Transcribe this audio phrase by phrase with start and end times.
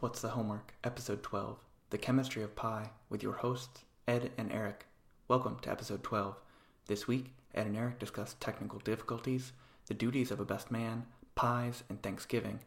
[0.00, 0.74] What's the Homework?
[0.84, 1.56] Episode 12
[1.88, 4.84] The Chemistry of Pie with your hosts, Ed and Eric.
[5.26, 6.36] Welcome to episode 12.
[6.86, 9.52] This week, Ed and Eric discuss technical difficulties,
[9.86, 12.60] the duties of a best man, pies, and Thanksgiving,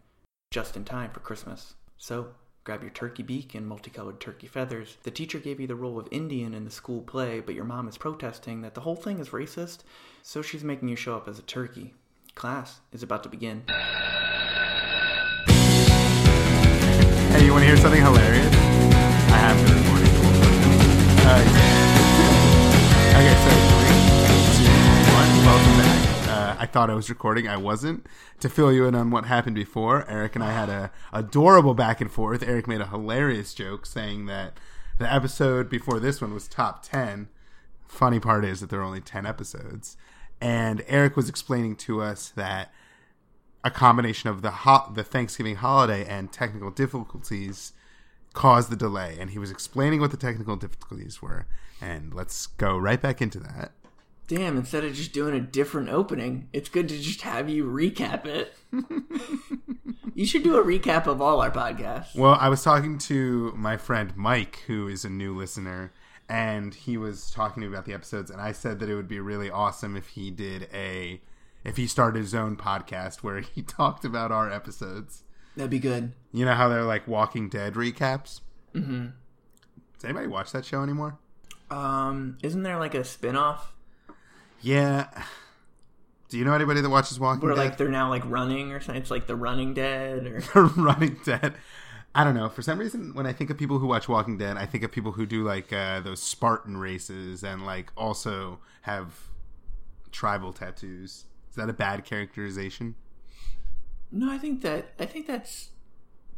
[0.49, 1.75] just in time for Christmas.
[1.99, 2.29] So,
[2.63, 4.97] grab your turkey beak and multicolored turkey feathers.
[5.03, 7.87] The teacher gave you the role of Indian in the school play, but your mom
[7.87, 9.81] is protesting that the whole thing is racist,
[10.23, 11.93] so she's making you show up as a turkey.
[12.33, 13.65] Class is about to begin.
[17.49, 18.53] You want to hear something hilarious?
[18.53, 20.13] I have been recording.
[21.25, 21.41] Uh.
[23.17, 23.97] Okay, so three,
[24.53, 24.69] two,
[25.17, 25.29] one.
[25.47, 26.29] Welcome back.
[26.29, 27.47] Uh, I thought I was recording.
[27.47, 28.05] I wasn't.
[28.41, 31.99] To fill you in on what happened before, Eric and I had a adorable back
[31.99, 32.43] and forth.
[32.43, 34.53] Eric made a hilarious joke saying that
[34.99, 37.29] the episode before this one was top ten.
[37.87, 39.97] Funny part is that there are only ten episodes,
[40.39, 42.71] and Eric was explaining to us that
[43.69, 47.73] a combination of the ho- the Thanksgiving holiday and technical difficulties
[48.33, 49.17] caused the delay.
[49.19, 51.45] And he was explaining what the technical difficulties were.
[51.81, 53.71] And let's go right back into that.
[54.27, 58.25] Damn, instead of just doing a different opening, it's good to just have you recap
[58.25, 58.53] it.
[60.13, 62.15] you should do a recap of all our podcasts.
[62.15, 65.91] Well, I was talking to my friend Mike, who is a new listener,
[66.27, 68.29] and he was talking to me about the episodes.
[68.29, 71.21] And I said that it would be really awesome if he did a
[71.69, 75.23] if he started his own podcast where he talked about our episodes.
[75.55, 76.13] That'd be good.
[76.33, 78.41] You know how they're like Walking Dead recaps?
[78.73, 79.07] Mm-hmm.
[79.95, 81.17] Does anybody watch that show anymore?
[81.69, 83.73] Um, isn't there like a spin-off
[84.61, 85.07] Yeah.
[86.29, 87.61] Do you know anybody that watches Walking where Dead?
[87.61, 89.01] like they're now like running or something?
[89.01, 91.53] It's like the Running Dead or Running Dead.
[92.15, 92.49] I don't know.
[92.49, 94.91] For some reason, when I think of people who watch Walking Dead, I think of
[94.91, 99.13] people who do like uh, those Spartan races and like also have
[100.11, 101.25] tribal tattoos.
[101.49, 102.95] Is that a bad characterization?
[104.11, 104.31] no.
[104.31, 105.69] I think that I think that's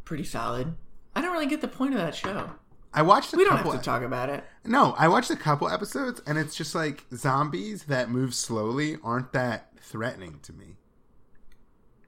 [0.04, 0.74] pretty solid.
[1.14, 2.50] I don't really get the point of that show.
[2.94, 4.44] I watched a We don't have to talk about it.
[4.64, 9.32] No, I watched a couple episodes, and it's just like zombies that move slowly aren't
[9.32, 10.76] that threatening to me.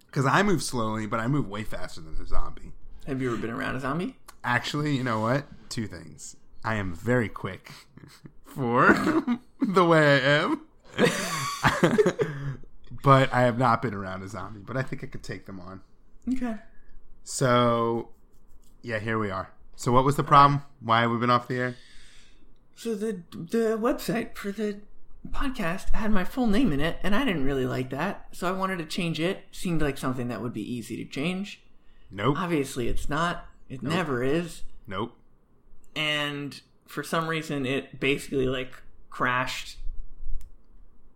[0.06, 2.73] Because I move slowly, but I move way faster than a zombie.
[3.06, 4.17] Have you ever been around a zombie?
[4.45, 5.47] Actually, you know what?
[5.71, 6.37] Two things.
[6.62, 7.73] I am very quick
[8.45, 8.93] for
[9.61, 10.61] the way I am.
[13.03, 15.60] but I have not been around a zombie, but I think I could take them
[15.60, 15.81] on.
[16.32, 16.56] Okay.
[17.22, 18.10] So,
[18.82, 19.50] yeah, here we are.
[19.77, 20.62] So, what was the problem?
[20.81, 21.77] Why have we been off the air?
[22.77, 24.81] So the the website for the
[25.31, 28.28] podcast had my full name in it, and I didn't really like that.
[28.32, 29.44] So I wanted to change it.
[29.53, 31.62] Seemed like something that would be easy to change.
[32.11, 32.37] Nope.
[32.38, 33.47] Obviously, it's not.
[33.69, 34.62] It never is.
[34.87, 35.16] Nope.
[35.97, 38.72] And for some reason, it basically like
[39.09, 39.78] crashed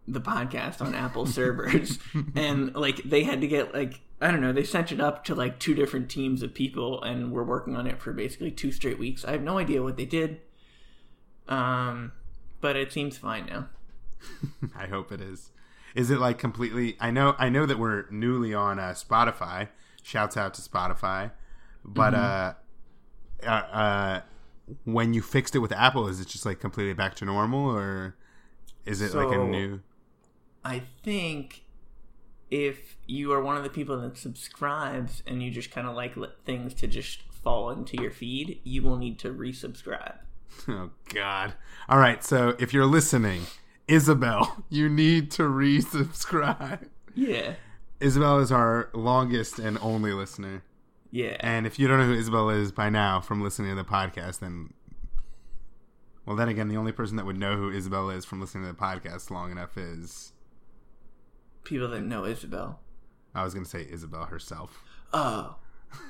[0.09, 1.99] the podcast on Apple servers,
[2.35, 4.53] and like they had to get like I don't know.
[4.53, 7.87] They sent it up to like two different teams of people, and we're working on
[7.87, 9.25] it for basically two straight weeks.
[9.25, 10.41] I have no idea what they did.
[11.47, 12.13] Um,
[12.61, 13.69] but it seems fine now.
[14.77, 15.53] I hope it is.
[15.95, 16.97] Is it like completely?
[17.01, 17.35] I know.
[17.39, 19.69] I know that we're newly on uh, Spotify.
[20.03, 21.33] Shouts out to Spotify.
[21.85, 22.55] But uh,
[23.45, 24.21] uh, uh,
[24.85, 28.17] when you fixed it with Apple, is it just like completely back to normal, or
[28.85, 29.81] is it like a new?
[30.65, 31.65] I think
[32.51, 36.17] if you are one of the people that subscribes and you just kind of like
[36.17, 40.17] let things to just fall into your feed, you will need to resubscribe.
[40.67, 41.55] Oh God!
[41.89, 42.25] All right.
[42.25, 43.43] So if you're listening,
[43.87, 46.89] Isabel, you need to resubscribe.
[47.15, 47.55] Yeah.
[48.01, 50.65] Isabel is our longest and only listener.
[51.11, 51.37] Yeah.
[51.41, 54.41] And if you don't know who Isabel is by now from listening to the podcast,
[54.41, 54.73] then
[56.29, 58.73] well, then again, the only person that would know who Isabel is from listening to
[58.73, 60.33] the podcast long enough is
[61.69, 62.81] People that know Isabel.
[63.35, 64.83] I was going to say Isabel herself.
[65.13, 65.57] Oh.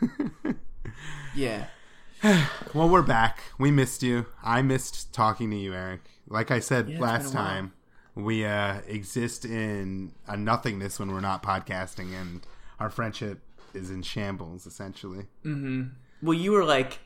[1.34, 1.66] yeah.
[2.72, 3.40] Well, we're back.
[3.58, 4.26] We missed you.
[4.44, 6.02] I missed talking to you, Eric.
[6.28, 7.48] Like I said Yeah, last been a while.
[7.48, 7.72] time,
[8.14, 12.46] we uh, exist in a nothingness when we're not podcasting, and
[12.78, 13.40] our friendship
[13.74, 15.26] is in shambles, essentially.
[15.44, 17.00] Well, you were like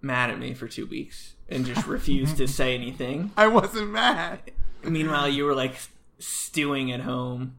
[0.00, 3.32] mad at me for two weeks and just refused to say anything.
[3.36, 4.42] I wasn't mad.
[4.84, 5.74] Meanwhile, you were like
[6.18, 7.56] stewing at home.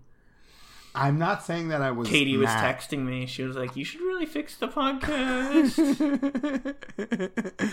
[0.95, 2.07] I'm not saying that I was.
[2.09, 2.75] Catie was mad.
[2.79, 3.25] texting me.
[3.27, 5.77] She was like, "You should really fix the podcast."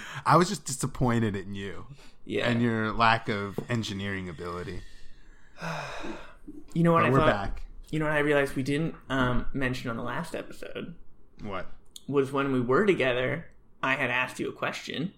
[0.26, 1.86] I was just disappointed in you
[2.24, 2.46] Yeah.
[2.48, 4.82] and your lack of engineering ability.
[6.74, 7.26] you know what But I we're thought?
[7.26, 7.62] back.
[7.90, 10.94] You know what I realized we didn't um, mention on the last episode
[11.40, 11.66] What?
[12.08, 13.46] was when we were together.
[13.82, 15.12] I had asked you a question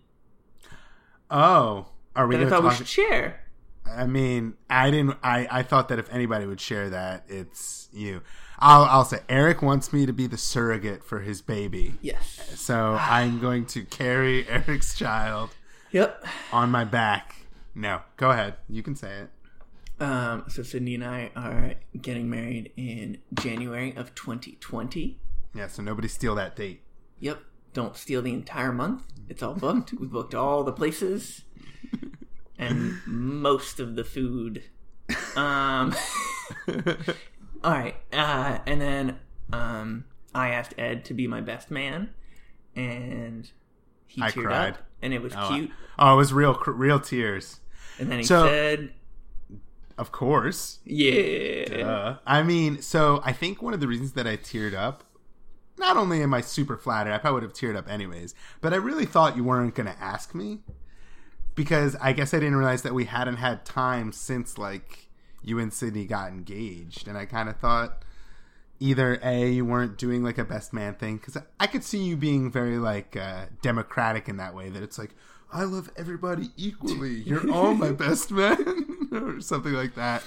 [1.30, 3.40] Oh, are we that I thought to we should share.
[3.96, 5.16] I mean, I didn't.
[5.22, 8.22] I, I thought that if anybody would share that, it's you.
[8.58, 12.52] I'll I'll say Eric wants me to be the surrogate for his baby, Yes.
[12.56, 15.50] so I'm going to carry Eric's child
[15.92, 16.24] Yep.
[16.52, 17.36] on my back.
[17.74, 18.56] No, go ahead.
[18.68, 19.30] You can say it.
[20.02, 25.18] Um, so Sydney and I are getting married in January of 2020.
[25.54, 26.82] Yeah, so nobody steal that date.
[27.20, 27.40] Yep.
[27.74, 29.02] Don't steal the entire month.
[29.28, 29.92] It's all booked.
[29.94, 31.42] we booked all the places
[32.58, 34.64] and most of the food.
[35.36, 35.94] Um,
[37.64, 37.96] all right.
[38.12, 39.18] Uh, and then
[39.52, 42.10] um, I asked Ed to be my best man,
[42.76, 43.50] and
[44.06, 44.72] he I teared cried.
[44.74, 45.70] up, and it was Oh, cute.
[45.98, 47.60] Oh, it was real, cr- real tears.
[47.98, 48.92] And then he So- said,
[49.96, 50.78] Of course.
[50.84, 55.02] "Yeah." Uh, I mean, so I think one of the reasons that I teared up,
[55.76, 58.76] not only am I super flattered, I probably would have teared up anyways, but I
[58.76, 60.60] really thought you weren't going to ask me
[61.58, 65.08] because I guess I didn't realize that we hadn't had time since like
[65.42, 68.04] you and Sydney got engaged, and I kind of thought
[68.78, 72.16] either a you weren't doing like a best man thing because I could see you
[72.16, 75.10] being very like uh, democratic in that way that it's like
[75.52, 77.14] I love everybody equally.
[77.14, 80.22] You're all my best men, or something like that.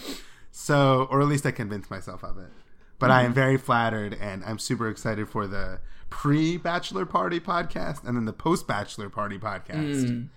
[0.52, 2.52] So, or at least I convinced myself of it.
[3.00, 5.80] But I am very flattered, and I'm super excited for the
[6.10, 10.28] pre-bachelor party podcast and then the post-bachelor party podcast.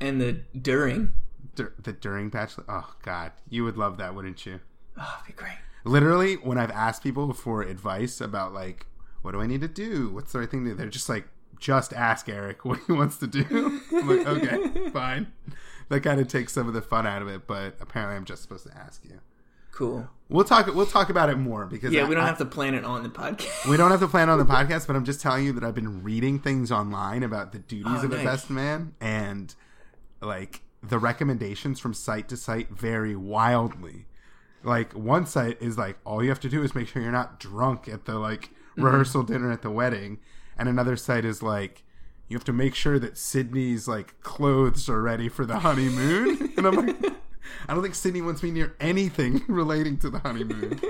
[0.00, 1.12] And the during.
[1.54, 2.64] Dur- the during bachelor.
[2.68, 4.60] Oh God, you would love that, wouldn't you?
[4.98, 5.58] Oh, it'd be great.
[5.84, 8.86] Literally, when I've asked people for advice about like,
[9.22, 10.10] what do I need to do?
[10.10, 10.76] What's the right thing to do?
[10.76, 11.26] They're just like,
[11.58, 13.80] just ask Eric what he wants to do.
[13.92, 15.32] I'm like, okay, fine.
[15.88, 18.42] That kind of takes some of the fun out of it, but apparently, I'm just
[18.42, 19.20] supposed to ask you.
[19.72, 20.08] Cool.
[20.28, 20.66] We'll talk.
[20.74, 22.84] We'll talk about it more because Yeah, I- we don't I- have to plan it
[22.84, 23.66] on the podcast.
[23.68, 25.74] we don't have to plan on the podcast, but I'm just telling you that I've
[25.74, 28.24] been reading things online about the duties Oh, of a nice.
[28.24, 29.54] best man, and
[30.20, 34.06] like the recommendations from site to site vary wildly.
[34.62, 37.38] Like one site is like all you have to do is make sure you're not
[37.40, 38.84] drunk at the like Mm-hmm.
[38.84, 40.20] rehearsal dinner at the wedding,
[40.56, 41.82] and another site is like
[42.28, 46.66] you have to make sure that Sydney's like clothes are ready for the honeymoon, and
[46.66, 46.96] I'm like.
[47.68, 50.80] I don't think Sydney wants me near anything relating to the honeymoon.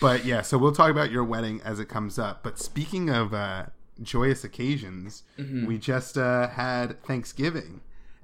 [0.00, 2.42] But yeah, so we'll talk about your wedding as it comes up.
[2.42, 3.66] But speaking of uh,
[4.02, 7.80] joyous occasions, we just uh, had Thanksgiving,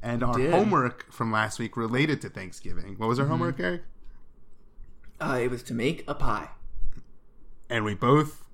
[0.06, 0.50] and our did.
[0.53, 2.94] homework from last week related to Thanksgiving.
[2.97, 3.82] What was our homework, Eric?
[5.20, 6.49] Uh, it was to make a pie.
[7.69, 8.44] And we both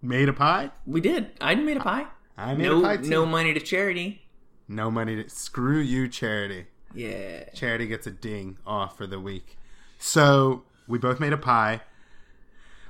[0.00, 0.70] made a pie.
[0.86, 1.30] We did.
[1.40, 2.06] I made a pie.
[2.36, 3.08] I made No, a pie too.
[3.10, 4.22] no money to charity.
[4.68, 6.66] no money to screw you, charity.
[6.94, 7.48] Yeah.
[7.54, 9.56] Charity gets a ding off for the week.
[9.98, 11.80] So we both made a pie.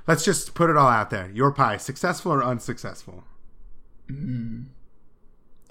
[0.07, 1.29] Let's just put it all out there.
[1.33, 3.23] Your pie, successful or unsuccessful?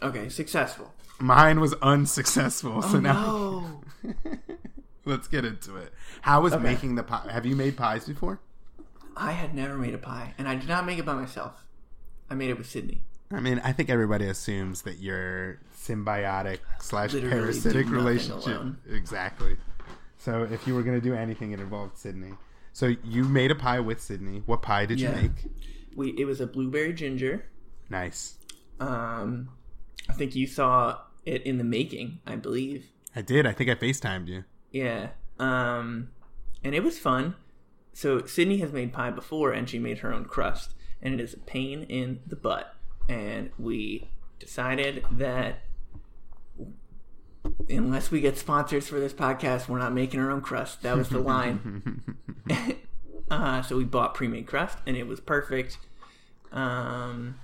[0.03, 0.93] Okay, successful.
[1.23, 2.83] Mine was unsuccessful.
[2.83, 3.81] so now Oh,
[5.05, 5.93] let's get into it.
[6.23, 7.29] How was making the pie?
[7.31, 8.41] Have you made pies before?
[9.17, 11.65] I had never made a pie, and I did not make it by myself.
[12.29, 13.03] I made it with Sydney.
[13.31, 18.47] I mean, I think everybody assumes that your symbiotic slash Literally parasitic relationship.
[18.47, 18.79] alone.
[18.91, 19.57] Exactly.
[20.19, 22.33] So if you were going to do anything, it involved Sydney.
[22.73, 24.43] So you made a pie with Sydney.
[24.47, 25.15] What pie did Yeah.
[25.17, 25.31] you make?
[25.95, 27.45] We it was a blueberry ginger.
[27.91, 28.35] Nice.
[28.81, 29.51] Um,
[30.09, 32.21] I think you saw it in the making.
[32.27, 32.87] I believe.
[33.15, 33.47] I did.
[33.47, 34.45] I think I FaceTimed you.
[34.71, 35.11] Yeah.
[35.39, 36.11] Um,
[36.65, 37.37] and it was fun.
[37.93, 41.35] So Sydney has made pie before, and she made her own crust, and it is
[41.35, 42.75] a pain in the butt.
[43.09, 44.09] And we
[44.39, 45.61] decided that
[47.69, 50.83] unless we get sponsors for this podcast, we're not making our own crust.
[50.83, 52.17] That was the line.
[53.31, 55.79] uh, so we bought pre-made crust, and it was perfect.
[56.51, 57.39] Um,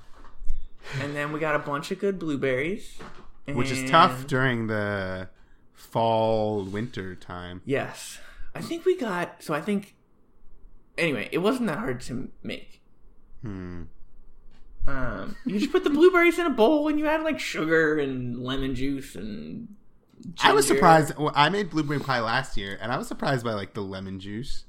[1.00, 2.98] and then we got a bunch of good blueberries,
[3.56, 5.28] Which is tough during the
[5.72, 7.62] fall winter time.
[7.64, 8.18] Yes.
[8.54, 9.94] I think we got so I think
[10.96, 12.82] anyway, it wasn't that hard to make.
[13.42, 13.82] Hmm.
[14.86, 18.38] Um you just put the blueberries in a bowl and you add like sugar and
[18.42, 19.68] lemon juice and
[20.42, 21.16] I was surprised.
[21.16, 24.18] Well, I made blueberry pie last year, and I was surprised by like the lemon
[24.18, 24.64] juice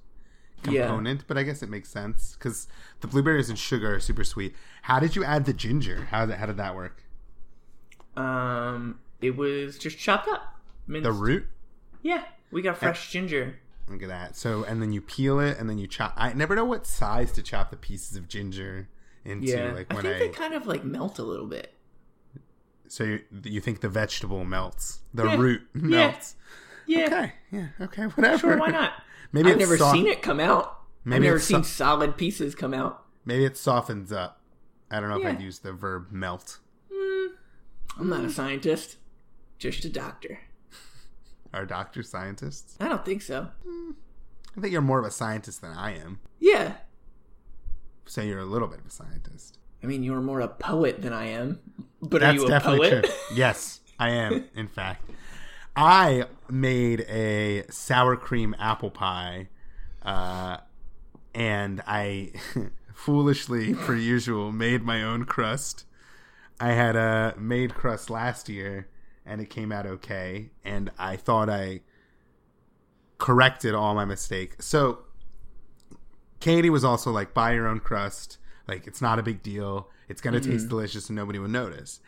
[0.70, 0.86] Yeah.
[0.86, 1.26] component.
[1.28, 2.68] But I guess it makes sense because
[3.02, 4.54] the blueberries and sugar are super sweet.
[4.84, 6.06] How did you add the ginger?
[6.12, 7.04] How did how did that work?
[8.20, 10.60] Um it was just chopped up.
[10.88, 11.04] Minced.
[11.04, 11.46] The root.
[12.02, 12.24] Yeah.
[12.52, 13.60] We got fresh ginger.
[13.88, 14.36] Look at that.
[14.36, 16.14] So and then you peel it, and then you chop.
[16.18, 18.88] I never know what size to chop the pieces of ginger
[19.26, 19.48] into.
[19.48, 19.72] Yeah.
[19.74, 21.74] Like I when think I, they kind of like melt a little bit.
[22.88, 25.38] so you, you think the vegetable melts, the Yeah.
[25.38, 26.36] root melts.
[26.88, 27.06] Yeah.
[27.06, 28.38] Okay, yeah, okay, whatever.
[28.40, 28.94] Sure, why not?
[29.32, 30.80] Maybe I've never soft- seen it come out.
[31.06, 33.04] Maybe I've never seen so- solid pieces come out.
[33.26, 34.42] Maybe it softens up.
[34.90, 35.30] I don't know Yeah.
[35.30, 36.58] if I'd use the verb melt.
[37.98, 38.98] I'm not a scientist,
[39.58, 40.40] just a doctor.
[41.54, 42.78] Are doctors scientists?
[42.80, 43.48] I don't think so.
[44.58, 46.20] I think you're more of a scientist than I am.
[46.40, 46.74] Yeah.
[48.06, 49.58] So you're a little bit of a scientist.
[49.84, 51.60] I mean, you're more a poet than I am.
[52.02, 53.04] But That's are you a definitely poet?
[53.06, 53.14] true.
[53.36, 54.46] Yes, I am.
[54.56, 55.10] In fact,
[55.76, 59.50] I made a sour cream apple pie,
[60.04, 60.58] uh,
[61.34, 62.32] and I
[62.94, 65.86] foolishly, per usual, made my own crust.
[66.60, 68.88] I had a made crust last year,
[69.26, 70.50] and it came out okay.
[70.64, 71.82] And I thought I
[73.18, 74.66] corrected all my mistakes.
[74.66, 75.00] So
[76.40, 78.38] Catie was also like, buy your own crust.
[78.68, 79.90] Like, it's not a big deal.
[80.08, 80.70] It's going to taste mm-hmm.
[80.70, 82.00] delicious and nobody will notice.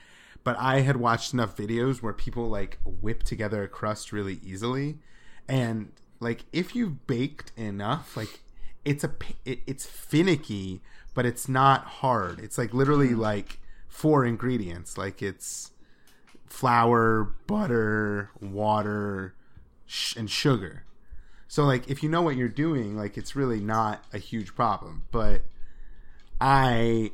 [0.44, 5.00] But I had watched enough videos where people like whip together a crust really easily.
[5.48, 8.42] And like, if you've baked enough, like,
[8.84, 9.12] it's a
[9.46, 10.82] it, it's finicky,
[11.14, 12.40] but it's not hard.
[12.40, 13.22] It's like literally mm-hmm.
[13.22, 13.61] like
[13.92, 14.98] four ingredients.
[14.98, 15.72] Like it's
[16.48, 19.36] flour, butter, water,
[19.86, 20.86] sh- and sugar.
[21.48, 25.04] So like if you know what you're doing, like it's really not a huge problem.
[25.12, 25.42] But
[26.40, 27.12] I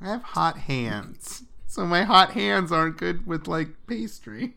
[0.00, 1.44] I have hot hands.
[1.66, 4.54] So my hot hands aren't good with like pastry.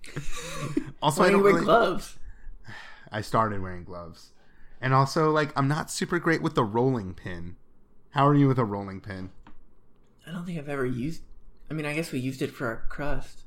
[1.02, 2.18] also Why I do don't wear really, gloves?
[3.12, 4.32] I started wearing gloves.
[4.80, 7.56] And also like I'm not super great with the rolling pin.
[8.10, 9.30] How are you with a rolling pin?
[10.26, 11.22] I don't think I've ever used.
[11.70, 13.40] I mean, I guess we used it for our crust.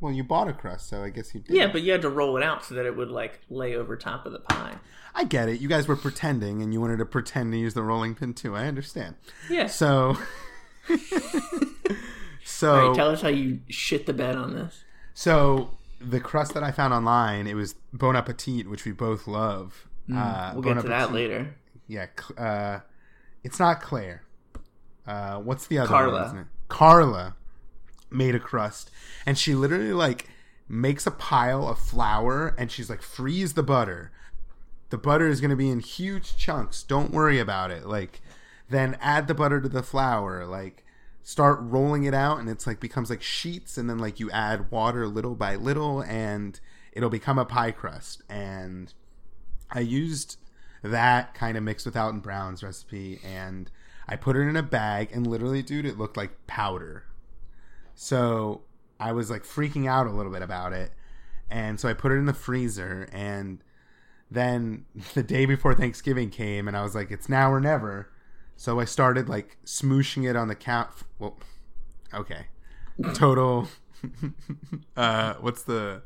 [0.00, 1.54] Well, you bought a crust, so I guess you did.
[1.56, 3.96] Yeah, but you had to roll it out so that it would like lay over
[3.96, 4.76] top of the pie.
[5.14, 5.60] I get it.
[5.60, 8.54] You guys were pretending and you wanted to pretend to use the rolling pin too.
[8.56, 9.14] I understand.
[9.48, 9.66] Yeah.
[9.68, 10.16] So
[12.44, 14.84] So right, tell us how you shit the bed on this.
[15.14, 19.88] So the crust that I found online, it was Bon Appetit, which we both love.
[20.14, 21.54] uh, We'll Bon get to that later.
[21.86, 22.80] Yeah, uh,
[23.42, 24.22] it's not Claire.
[25.06, 26.32] Uh, what's the other Carla.
[26.32, 26.48] one?
[26.68, 27.36] Carla
[28.10, 28.90] made a crust,
[29.26, 30.28] and she literally like
[30.68, 34.10] makes a pile of flour, and she's like, freeze the butter.
[34.90, 36.82] The butter is going to be in huge chunks.
[36.82, 37.86] Don't worry about it.
[37.86, 38.20] Like,
[38.70, 40.46] then add the butter to the flour.
[40.46, 40.84] Like,
[41.22, 44.70] start rolling it out, and it's like becomes like sheets, and then like you add
[44.70, 46.60] water little by little, and
[46.92, 48.22] it'll become a pie crust.
[48.28, 48.92] And
[49.70, 50.38] I used
[50.82, 53.70] that kind of mixed with Alton Brown's recipe, and
[54.08, 57.04] I put it in a bag, and literally, dude, it looked like powder.
[57.94, 58.62] So
[59.00, 60.92] I was like freaking out a little bit about it,
[61.50, 63.62] and so I put it in the freezer, and
[64.30, 64.84] then
[65.14, 68.10] the day before Thanksgiving came, and I was like, it's now or never.
[68.56, 70.90] So I started like smooshing it on the count.
[71.18, 71.38] Well,
[72.12, 72.46] okay,
[73.14, 73.68] total.
[74.96, 76.02] uh, what's the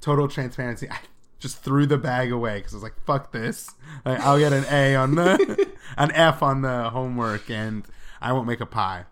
[0.00, 0.88] total transparency?
[0.90, 0.98] I
[1.38, 3.70] just threw the bag away because I was like, "Fuck this!
[4.04, 7.84] Like, I'll get an A on the an F on the homework, and
[8.20, 9.04] I won't make a pie."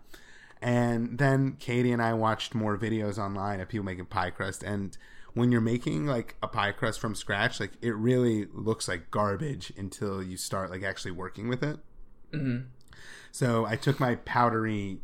[0.61, 4.97] And then Catie and I watched more videos online of people making pie crust, and
[5.33, 9.71] when you're making like a pie crust from scratch, like it really looks like garbage
[9.77, 11.77] until you start like actually working with it.
[12.33, 12.65] Mm-hmm.
[13.31, 14.99] So I took my powdery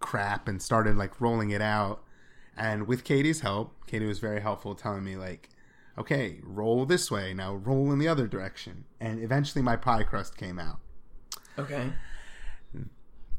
[0.00, 2.02] crap and started like rolling it out.
[2.56, 5.48] And with Catie's help, Catie was very helpful telling me like,
[5.98, 8.84] okay, roll this way, now roll in the other direction.
[9.00, 10.78] And eventually my pie crust came out.
[11.58, 11.92] Okay.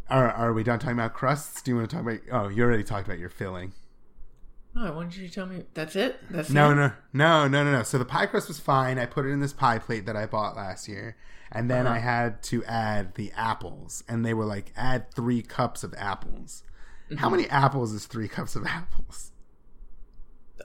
[0.09, 1.61] Are, are we done talking about crusts?
[1.61, 3.73] Do you want to talk about Oh, you already talked about your filling.
[4.73, 5.63] No, I wanted you to tell me.
[5.73, 6.19] That's it.
[6.29, 6.75] That's No, it?
[6.75, 7.83] no, no, no, no, no.
[7.83, 8.97] So the pie crust was fine.
[8.99, 11.15] I put it in this pie plate that I bought last year.
[11.51, 11.95] And then Uh-huh.
[11.95, 14.03] I had to add the apples.
[14.07, 16.63] And they were like, add three cups of apples.
[17.17, 17.35] How Mm-hmm.
[17.37, 19.31] many apples is three cups of apples?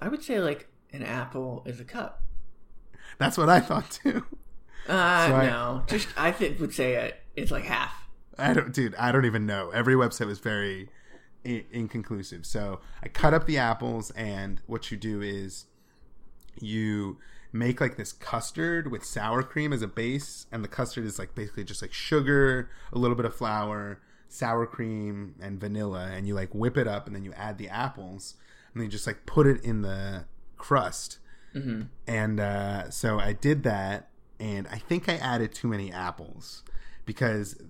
[0.00, 2.22] I would say like an apple is a cup.
[3.18, 4.24] That's what I thought too.
[4.88, 5.82] Uh, So I- no.
[5.86, 7.92] Just I think would say it, it's like half.
[8.38, 8.94] I don't, dude.
[8.96, 9.70] I don't even know.
[9.70, 10.88] Every website was very
[11.46, 12.44] I- inconclusive.
[12.46, 15.66] So I cut up the apples, and what you do is
[16.60, 17.18] you
[17.52, 21.34] make like this custard with sour cream as a base, and the custard is like
[21.34, 26.34] basically just like sugar, a little bit of flour, sour cream, and vanilla, and you
[26.34, 28.34] like whip it up, and then you add the apples,
[28.72, 30.24] and then you just like put it in the
[30.64, 31.18] crust.
[31.54, 31.82] Mm-hmm.
[32.06, 34.08] And uh, so I did that,
[34.40, 36.64] and I think I added too many apples
[37.04, 37.60] because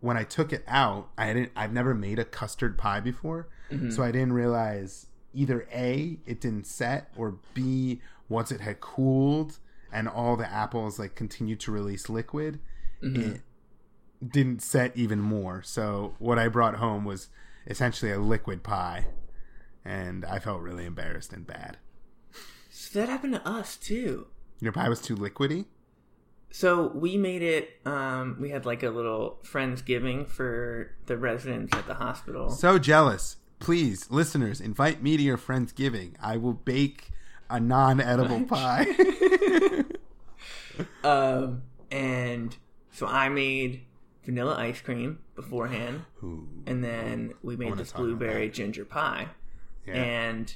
[0.00, 1.52] when I took it out, I didn't.
[1.56, 3.48] I've never made a custard pie before,
[3.90, 9.58] so I didn't realize either a it didn't set or b once it had cooled
[9.92, 12.60] and all the apples like continued to release liquid,
[13.22, 13.40] it
[14.26, 15.62] didn't set even more.
[15.64, 17.28] So what I brought home was
[17.66, 19.06] essentially a liquid pie,
[19.84, 21.78] and I felt really embarrassed and bad.
[22.78, 24.26] So that happened to us too.
[24.60, 25.64] Your pie was too liquidy.
[26.50, 27.70] So we made it.
[27.86, 32.50] Um, we had like a little friendsgiving for the residents at the hospital.
[32.50, 33.38] So jealous.
[33.60, 36.16] please, listeners, invite me to your Friendsgiving.
[36.20, 37.12] I will bake
[37.48, 38.86] a non-edible pie.
[41.02, 42.54] Um, and
[42.90, 43.86] so I made
[44.26, 49.28] vanilla ice cream beforehand, Ooh, and then we made this blueberry ginger pie.
[49.86, 49.94] yeah.
[49.94, 50.54] And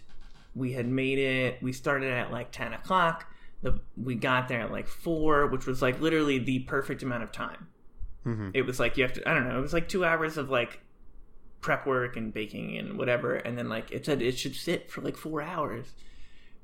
[0.54, 1.62] we had made it.
[1.62, 3.26] We started at like ten o'clock.
[3.62, 7.33] The, we got there at like four, which was like literally the perfect amount of
[7.33, 7.69] time.
[8.26, 8.50] Mhm.
[8.54, 9.28] It was like you have to.
[9.28, 9.59] I don't know.
[9.59, 10.80] It was like two hours of like
[11.61, 15.00] prep work and baking and whatever, and then like it said it should sit for
[15.02, 15.92] like four hours,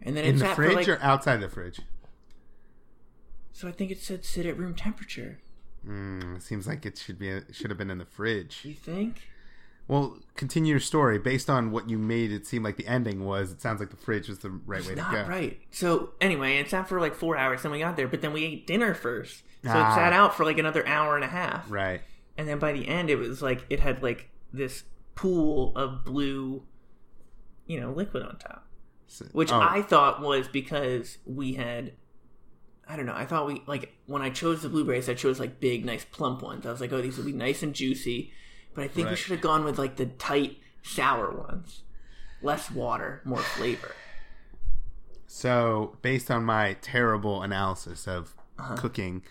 [0.02, 0.88] and then it in the fridge like.
[0.88, 1.80] or outside the fridge?
[3.52, 5.38] So I think it said sit at room temperature.
[5.86, 8.60] Mm, seems like it should be it should have been in the fridge.
[8.64, 9.22] You think?
[9.88, 11.18] Well, continue your story.
[11.18, 13.96] Based on what you made it seem like the ending was, it sounds like the
[13.96, 15.22] fridge was the right way to Not go.
[15.28, 15.60] right.
[15.70, 17.62] So anyway, it sat for like four hours.
[17.62, 19.92] Then we got there, but then we ate dinner first, so Ah.
[19.92, 21.70] it sat out for like another hour and a half.
[21.70, 22.00] Right.
[22.36, 24.82] And then by the end, it was like it had like this
[25.14, 26.64] pool of blue,
[27.66, 28.66] you know, liquid on top,
[29.06, 31.92] So- which oh, I thought was because we had.
[32.88, 33.14] I don't know.
[33.16, 36.42] I thought we like when I chose the blueberries, I chose like big, nice, plump
[36.42, 36.66] ones.
[36.66, 38.32] I was like, "Oh, these will be nice and juicy,"
[38.76, 41.82] but I think we should have gone with like the tight, sour ones,
[42.42, 43.92] less water, more flavor.
[45.26, 48.76] So, based on my terrible analysis of Uh-huh.
[48.76, 49.22] cooking,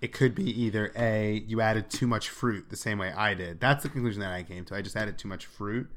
[0.00, 3.60] it could be either A, you added too much fruit the same way I did.
[3.60, 4.74] That's the conclusion that I came to.
[4.74, 5.88] I just added too much fruit.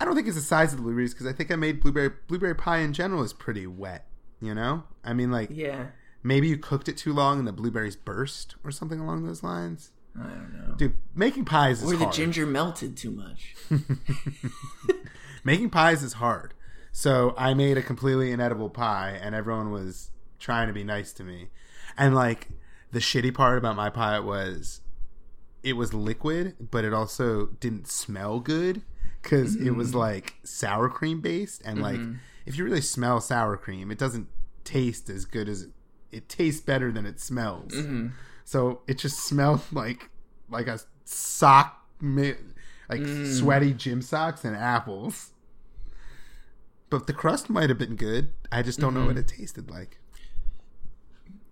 [0.00, 2.10] I don't think it's the size of the blueberries because I think I made blueberry
[2.28, 4.06] blueberry pie in general is pretty wet.
[4.40, 5.86] You know, I mean, like Yeah,
[6.22, 9.90] maybe you cooked it too long and the blueberries burst or something along those lines.
[10.18, 10.74] I don't know.
[10.76, 12.14] Dude, making pies is Or the hard.
[12.14, 13.54] ginger melted too much.
[15.44, 16.54] making pies is hard.
[16.92, 21.24] So I made a completely inedible pie, and everyone was trying to be nice to
[21.24, 21.48] me.
[21.96, 22.48] And like
[22.92, 24.80] the shitty part about my pie was,
[25.62, 28.82] it was liquid, but it also didn't smell good
[29.22, 31.98] because it was like sour cream based, and like
[32.46, 34.28] if you really smell sour cream, it doesn't
[34.64, 35.68] taste as good as
[36.12, 37.72] it tastes better than it smells.
[37.72, 38.08] Mm-hmm.
[38.44, 40.10] So it just smelled like
[40.50, 45.30] like a sock, like sweaty gym socks and apples.
[46.90, 48.32] But the crust might have been good.
[48.52, 49.98] I just don't know what it tasted like.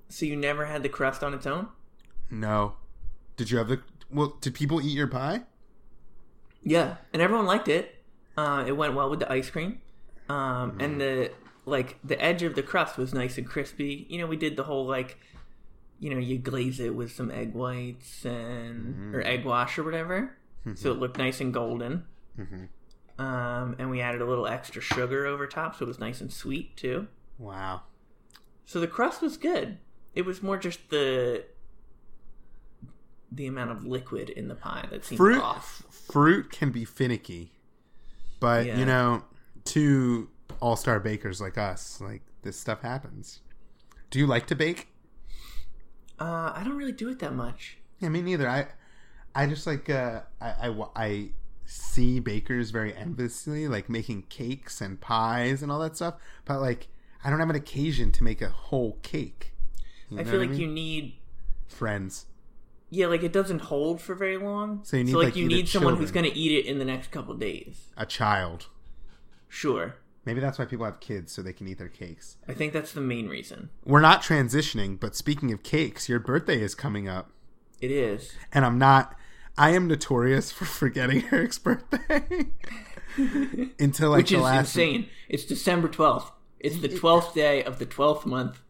[0.09, 1.68] So you never had the crust on its own?
[2.31, 2.74] No.
[3.37, 3.81] Did you have the?
[4.11, 5.42] Well, did people eat your pie?
[6.62, 7.96] Yeah, and everyone liked it.
[8.37, 9.81] Uh, it went well with the ice cream,
[10.28, 10.81] um, Mm-hmm.
[10.81, 11.31] and the
[11.64, 14.07] like the edge of the crust was nice and crispy.
[14.09, 15.18] You know, we did the whole like,
[16.03, 19.15] you know, you glaze it with some egg whites and Mm-hmm.
[19.15, 20.37] or egg wash or whatever,
[20.75, 22.05] so it looked nice and golden.
[22.37, 22.69] Mhm.
[23.23, 26.33] Um, and we added a little extra sugar over top, so it was nice and
[26.33, 27.07] sweet too.
[27.38, 27.83] Wow.
[28.67, 29.79] So the crust was good.
[30.15, 31.45] It was more just the
[33.31, 35.83] the amount of liquid in the pie that seemed Fruit off.
[35.91, 37.53] fruit can be finicky,
[38.41, 38.79] but Yeah.
[38.79, 39.25] you know,
[39.67, 40.29] to
[40.61, 43.41] all star bakers like us, like this stuff happens.
[44.11, 44.88] Do you like to bake?
[46.18, 47.79] Uh, I don't really do it that much.
[47.98, 48.48] Yeah, me neither.
[48.48, 48.68] I,
[49.35, 51.31] I just like uh, I, I I
[51.64, 56.14] see bakers very enviously, like making cakes and pies and all that stuff.
[56.44, 56.88] But like,
[57.25, 59.53] I don't have an occasion to make a whole cake.
[60.09, 60.75] You I feel like you mean?
[60.75, 61.14] need
[61.68, 62.27] friends.
[62.90, 64.81] yeah, like it doesn't hold for very long.
[64.85, 66.85] So you need, like, like, you need someone who's going to eat it in the
[66.85, 67.88] next couple days.
[67.96, 68.66] A child.
[69.48, 69.96] Sure.
[70.24, 72.37] Maybe that's why people have kids so they can eat their cakes.
[72.48, 73.70] I think that's the main reason.
[73.85, 77.30] We're not transitioning, but speaking of cakes, your birthday is coming up,
[77.80, 78.32] It is.
[78.52, 79.16] and I'm not.
[79.58, 82.46] I am notorious for forgetting Eric's birthday
[83.78, 84.76] until like Which the is last.
[84.76, 85.08] insane.
[85.28, 86.30] It's December 12th.
[86.61, 88.61] It's the 12th day of the 12th month.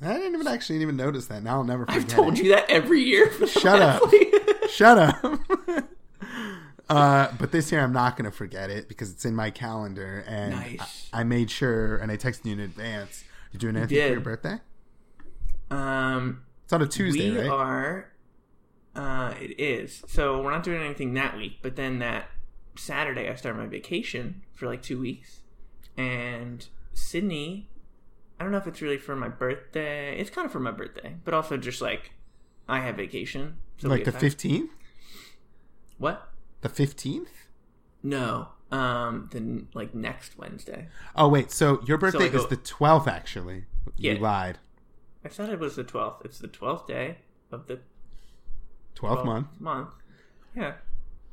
[0.00, 1.42] I didn't even actually even notice that.
[1.42, 2.02] Now I'll never forget.
[2.02, 2.44] I've told it.
[2.44, 3.28] you that every year.
[3.30, 4.02] for the Shut up.
[4.70, 5.42] Shut up.
[6.88, 10.24] Uh, but this year I'm not going to forget it because it's in my calendar,
[10.26, 11.08] and Nice.
[11.12, 13.24] I, I made sure, and I texted you in advance.
[13.52, 14.58] You doing anything for your birthday?
[15.70, 17.50] um, It's on a Tuesday, we right?
[17.50, 18.12] are.
[18.94, 20.02] Uh, it is.
[20.06, 22.28] So we're not doing anything that week, but then that
[22.76, 25.40] Saturday I start my vacation for like two weeks,
[25.96, 27.68] and Sydney.
[28.38, 30.18] I don't know if it's really for my birthday.
[30.18, 32.12] It's kind of for my birthday, but also just like
[32.68, 33.56] I have vacation.
[33.78, 34.70] So like the fifteenth.
[35.98, 36.28] What?
[36.62, 37.46] The fifteenth.
[38.02, 38.48] No.
[38.70, 39.28] Um.
[39.32, 40.88] Then like next Wednesday.
[41.14, 43.06] Oh wait, so your birthday go- is the twelfth.
[43.06, 44.58] Actually, you lied.
[45.24, 46.24] I thought it was the twelfth.
[46.24, 47.18] It's the twelfth day
[47.50, 47.80] of the
[48.94, 49.46] Twelfth 12th month.
[49.60, 49.90] Month.
[50.56, 50.74] Yeah.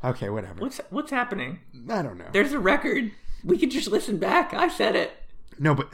[0.03, 0.59] Okay, whatever.
[0.61, 1.59] What's what's happening?
[1.89, 2.29] I don't know.
[2.31, 3.11] There's a record.
[3.43, 4.53] We could just listen back.
[4.53, 5.11] I said it.
[5.57, 5.89] No, but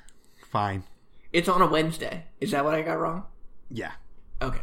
[0.50, 0.84] fine.
[1.32, 2.24] It's on a Wednesday.
[2.40, 3.24] Is that what I got wrong?
[3.70, 3.92] Yeah.
[4.42, 4.62] Okay.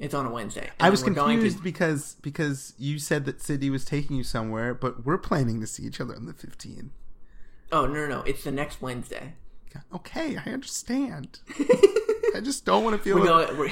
[0.00, 0.70] It's on a Wednesday.
[0.80, 4.74] I was we're to- confused because because you said that Sydney was taking you somewhere,
[4.74, 6.88] but we're planning to see each other on the 15th.
[7.70, 8.22] Oh no, no, no!
[8.22, 9.34] It's the next Wednesday.
[9.94, 11.38] Okay, I understand.
[12.34, 13.20] I just don't want to feel.
[13.20, 13.56] We're going.
[13.58, 13.68] We're,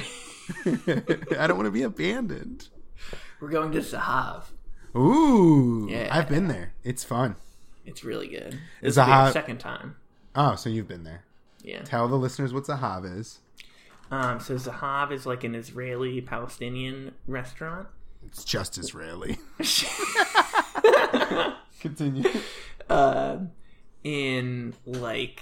[1.39, 2.69] I don't want to be abandoned.
[3.41, 4.43] we're going to Zahav.
[4.95, 6.07] Ooh, Yeah.
[6.11, 6.73] I've been there.
[6.83, 7.35] It's fun.
[7.85, 8.57] It's really good.
[8.81, 9.95] It's Zahav- second time.
[10.35, 11.23] Oh, so you've been there.
[11.61, 11.81] Yeah.
[11.81, 13.39] Tell the listeners what Zahav is.
[14.11, 14.39] Um.
[14.39, 17.87] So Zahav is like an Israeli Palestinian restaurant.
[18.25, 19.37] It's just Israeli.
[21.79, 22.29] Continue.
[22.89, 23.37] uh,
[24.03, 25.41] in like,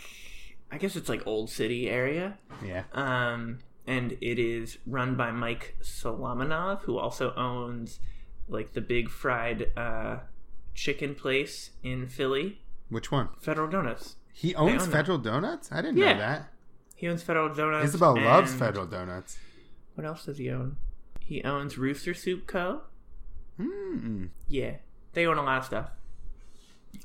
[0.71, 2.37] I guess it's like Old City area.
[2.63, 2.83] Yeah.
[2.93, 7.99] Um, and it is run by Mike Solomonov, who also owns
[8.47, 10.17] like the big fried uh,
[10.75, 13.29] chicken place in Philly, Which one?
[13.39, 14.17] Federal Donuts.
[14.33, 14.95] He owns own that.
[14.95, 15.69] Federal Donuts?
[15.71, 16.13] I didn't Yeah.
[16.13, 16.53] know that.
[16.97, 17.85] He owns Federal Donuts.
[17.85, 19.37] Isabel loves Federal Donuts.
[19.95, 20.77] What else does he own?
[21.21, 22.81] He owns Rooster Soup Co.
[23.59, 24.29] Mm.
[24.47, 24.77] Yeah,
[25.13, 25.91] they own a lot of stuff.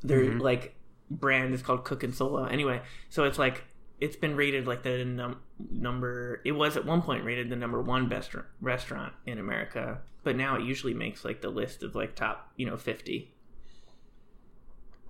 [0.02, 0.40] Their Mhm.
[0.40, 0.74] like
[1.10, 2.44] brand is called Cook and Solo.
[2.46, 3.64] Anyway, so it's like
[4.00, 6.40] it's been rated like the num- number.
[6.44, 10.36] It was at one point rated the number one best r- restaurant in America, but
[10.36, 13.34] now it usually makes like the list of like top you know fifty.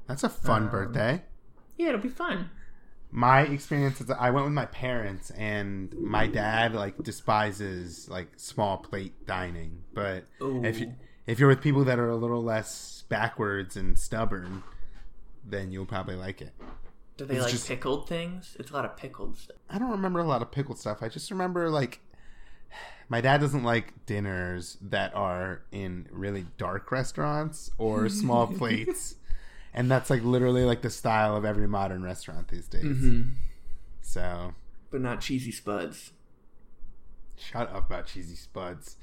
[0.08, 1.22] That's a fun Um, birthday.
[1.78, 2.50] Yeah, it'll be fun.
[3.14, 8.78] My experience is I went with my parents and my dad like despises like small
[8.78, 9.82] plate dining.
[9.92, 10.94] But if you
[11.26, 14.62] if you're with people that are a little less backwards and stubborn,
[15.44, 16.52] then you'll probably like it.
[17.18, 18.56] Do they it's like just- pickled things?
[18.58, 19.56] It's a lot of pickled stuff.
[19.68, 21.02] I don't remember a lot of pickled stuff.
[21.02, 22.00] I just remember like
[23.10, 29.16] my dad doesn't like dinners that are in really dark restaurants or small plates.
[29.74, 32.84] And that's like literally like the style of every modern restaurant these days.
[32.84, 33.22] Mm-hmm.
[34.02, 34.54] So
[34.90, 36.12] But not cheesy spuds.
[37.36, 38.96] shut up about cheesy spuds.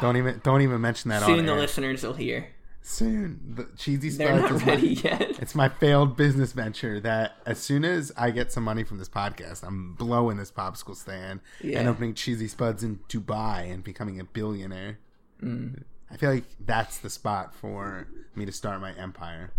[0.00, 1.58] Don't even don't even mention that Soon on the air.
[1.58, 2.48] listeners will hear.
[2.82, 4.28] Soon the cheesy spuds.
[4.42, 5.22] They're not ready my, yet.
[5.40, 9.08] it's my failed business venture that as soon as I get some money from this
[9.08, 11.78] podcast, I'm blowing this popsicle stand Yeah.
[11.80, 14.98] and opening cheesy spuds in Dubai and becoming a billionaire.
[15.42, 15.82] Mm.
[16.10, 19.52] I feel like that's the spot for me to start my empire.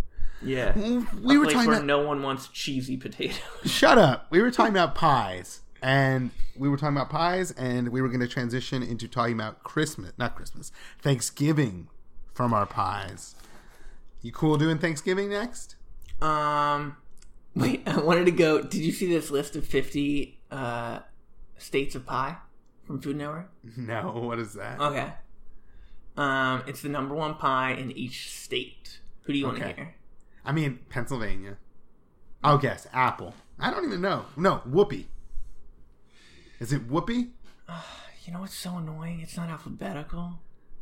[0.44, 0.76] Yeah.
[0.76, 3.40] We A were talking about no one wants cheesy potatoes.
[3.64, 4.26] Shut up.
[4.30, 5.60] We were talking about pies.
[5.84, 9.64] And we were talking about pies, and we were going to transition into talking about
[9.64, 11.88] Christmas, not Christmas, Thanksgiving
[12.34, 13.34] from our pies.
[14.20, 15.74] You cool doing Thanksgiving next?
[16.20, 16.96] Um,
[17.56, 18.62] wait, I wanted to go.
[18.62, 21.00] Did you see this list of fifty uh,
[21.58, 22.36] states of pie
[22.84, 23.50] from Food Network?
[23.76, 24.78] No, what is that?
[24.78, 25.12] Okay.
[26.16, 29.00] Um, it's the number one pie in each state.
[29.22, 29.74] Who do you want to Okay.
[29.74, 29.94] hear?
[30.44, 31.56] I mean, Pennsylvania.
[32.42, 33.34] I'll guess apple.
[33.58, 34.26] I don't even know.
[34.36, 35.08] No, whoopee.
[36.60, 37.30] Is it whoopee?
[38.24, 39.18] You know what's so annoying?
[39.20, 40.38] It's not alphabetical.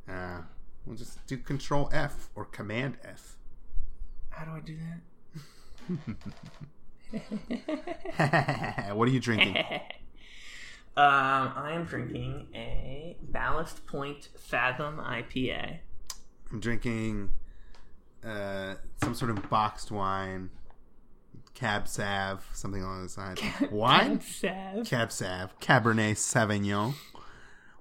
[0.06, 0.42] Uh,
[0.84, 3.38] we'll just do Control F or Command F.
[4.28, 5.00] How do I do that?
[8.94, 9.56] what are you drinking?
[9.56, 9.64] um,
[10.96, 15.78] I am drinking a Ballast Point Fathom IPA.
[16.52, 17.30] I'm drinking
[18.24, 20.50] uh, some sort of boxed wine,
[21.54, 23.40] Cab Sav, something along those lines.
[23.70, 24.20] Wine?
[24.20, 24.86] Sav.
[24.86, 26.94] Cab Sav, Cabernet Sauvignon.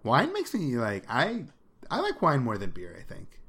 [0.04, 1.46] Wine makes me like I
[1.92, 2.96] I like wine more than beer.
[3.00, 3.40] I think.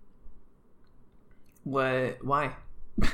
[1.64, 2.24] What?
[2.24, 2.53] Why?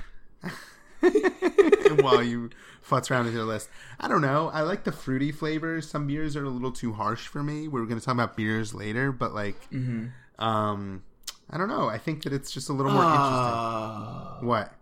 [2.00, 2.50] While you
[2.88, 3.68] futz around with your list,
[4.00, 4.48] I don't know.
[4.52, 5.88] I like the fruity flavors.
[5.88, 7.68] Some beers are a little too harsh for me.
[7.68, 10.44] We are going to talk about beers later, but like, Mm-hmm.
[10.44, 11.02] um,
[11.50, 11.88] I don't know.
[11.88, 13.28] I think that it's just a little more interesting.
[13.30, 14.38] Oh.
[14.40, 14.72] What?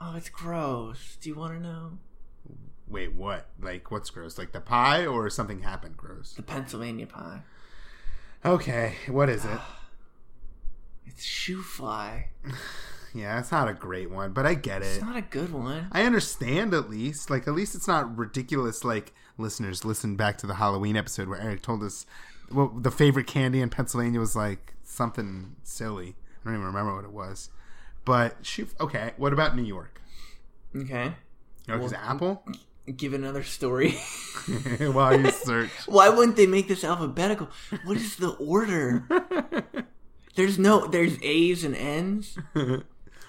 [0.00, 1.16] oh, it's gross.
[1.20, 1.98] Do you want to know?
[2.88, 3.46] Wait, what?
[3.60, 4.38] Like, what's gross?
[4.38, 6.32] Like the pie or something happened gross?
[6.32, 7.42] The Pennsylvania pie.
[8.44, 9.60] Okay, what is it?
[11.06, 12.24] It's shoofly.
[13.12, 14.86] Yeah, it's not a great one, but I get it.
[14.86, 15.88] It's not a good one.
[15.90, 17.28] I understand at least.
[17.28, 18.84] Like, at least it's not ridiculous.
[18.84, 22.06] Like, listeners, listen back to the Halloween episode where Eric told us
[22.50, 26.16] well, the favorite candy in Pennsylvania was like something silly.
[26.42, 27.50] I don't even remember what it was.
[28.04, 29.12] But shoot, okay.
[29.16, 30.00] What about New York?
[30.76, 31.12] Okay.
[31.66, 32.44] You know, Well, Apple.
[32.96, 33.92] Give another story.
[34.80, 37.48] While you search, Why wouldn't they make this alphabetical?
[37.84, 39.04] What is the order?
[40.34, 40.86] There's no.
[40.86, 42.38] There's A's and N's.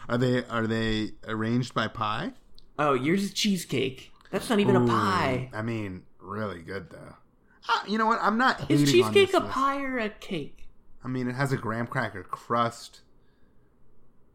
[0.07, 2.31] are they are they arranged by pie?
[2.79, 4.11] Oh, yours is cheesecake.
[4.31, 5.49] That's not even a pie.
[5.53, 7.15] I mean, really good though.
[7.87, 8.19] You know what?
[8.21, 10.67] I'm not Is cheesecake a pie or a cake?
[11.03, 13.01] I mean, it has a graham cracker crust.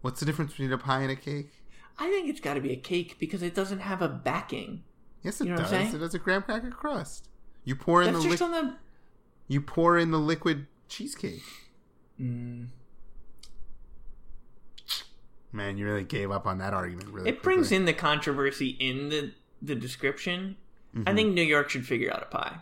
[0.01, 1.51] What's the difference between a pie and a cake?
[1.99, 4.83] I think it's got to be a cake because it doesn't have a backing.
[5.23, 5.95] Yes, it You know does.
[5.95, 7.29] It has a graham cracker crust.
[7.65, 8.77] You pour in That's the just liq- on the.
[9.49, 11.43] you pour in the liquid cheesecake.
[12.21, 12.69] Mm.
[15.53, 17.09] Man, you really gave up on that argument.
[17.09, 20.57] Really, It brings in the controversy in the the description.
[21.07, 22.57] I think New York should figure out a pie.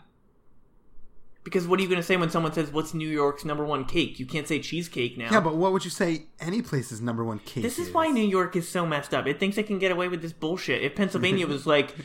[1.45, 3.85] Because what are you going to say when someone says, "What's New York's number one
[3.85, 5.29] cake?" You can't say cheesecake now.
[5.31, 6.25] Yeah, but what would you say?
[6.39, 7.63] Any place's number one cake.
[7.63, 9.27] This is why New York is so messed up.
[9.27, 10.81] It thinks it can get away with this bullshit.
[10.81, 11.95] If Pennsylvania was like,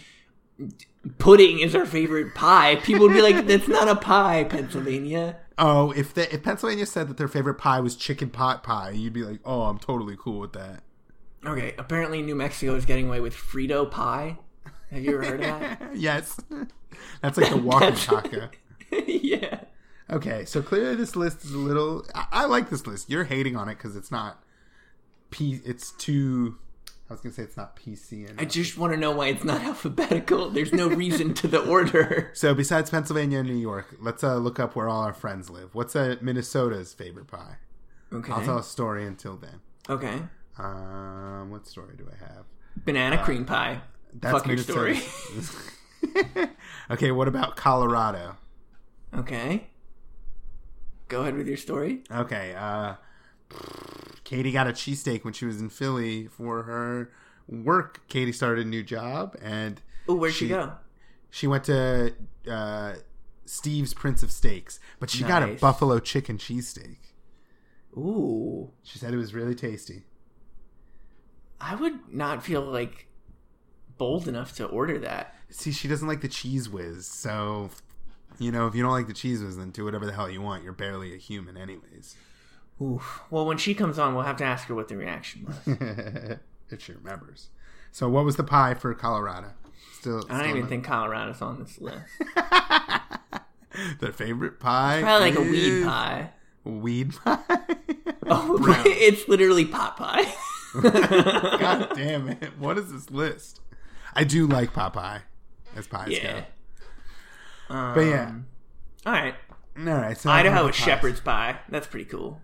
[1.19, 5.39] pudding is our favorite pie, people would be like, that's not a pie, Pennsylvania.
[5.59, 9.13] Oh, if the, if Pennsylvania said that their favorite pie was chicken pot pie, you'd
[9.13, 10.83] be like, oh, I'm totally cool with that.
[11.45, 14.39] Okay, apparently New Mexico is getting away with Frito pie.
[14.91, 15.83] Have you ever heard of that?
[15.97, 16.39] yes,
[17.23, 18.51] that's like the walking taco.
[19.07, 19.61] yeah.
[20.11, 22.05] Okay, so clearly this list is a little.
[22.15, 23.11] I, I like this list.
[23.11, 24.43] You're hating on it because it's not.
[25.31, 25.61] P.
[25.65, 26.57] It's too.
[27.09, 28.33] I was gonna say it's not PC.
[28.39, 30.51] I just want to know why it's not alphabetical.
[30.51, 32.33] There's no reason to the order.
[32.35, 35.75] So besides Pennsylvania and New York, let's uh, look up where all our friends live.
[35.75, 37.57] What's uh, Minnesota's favorite pie?
[38.13, 38.33] Okay.
[38.33, 39.61] I'll tell a story until then.
[39.89, 40.23] Okay.
[40.59, 42.45] Um, what story do I have?
[42.85, 43.81] Banana cream pie.
[44.13, 45.01] That's Fuck your story.
[46.91, 48.37] Okay, what about Colorado?
[49.17, 49.69] Okay.
[51.09, 52.03] Go ahead with your story.
[52.11, 52.95] Okay, uh,
[54.25, 57.11] Catie got a cheesesteak when she was in Philly for her
[57.49, 58.07] work.
[58.09, 60.73] Catie started a new job, and Oh, where'd she, go?
[61.31, 62.15] she went to
[62.49, 62.95] uh,
[63.45, 66.99] Steve's Prince of Steaks, but she got a buffalo chicken cheesesteak.
[67.97, 68.71] Ooh.
[68.85, 70.05] She said it was really tasty.
[71.61, 73.09] I would not feel like
[73.99, 75.35] bold enough to order that.
[75.51, 77.71] See, she doesn't like the Cheez Whiz, so
[78.41, 80.65] you know if you don't like the cheeses, then do whatever the hell you want.
[80.65, 82.17] You're barely a human, anyways.
[82.81, 83.21] Oof.
[83.31, 86.39] Well, when she comes on, we'll have to ask her what the reaction was.
[86.71, 87.51] if she remembers.
[87.93, 89.53] So, what was the pie for Colorado?
[89.93, 92.07] Still, I don't even think Colorado's on this list.
[94.01, 95.01] their favorite pie.
[95.03, 96.31] Probably like a weed pie.
[96.65, 97.39] Weed pie.
[98.33, 100.33] Oh, it's literally pot pie.
[100.81, 102.57] God damn it!
[102.59, 103.61] What is this list?
[104.15, 105.23] I do like pot pie,
[105.75, 106.45] as pies yeah.
[107.71, 108.33] Um, But yeah.
[109.07, 109.35] All right.
[109.79, 110.19] All right.
[110.19, 111.59] So Idaho is shepherd's pie.
[111.69, 112.41] That's pretty cool.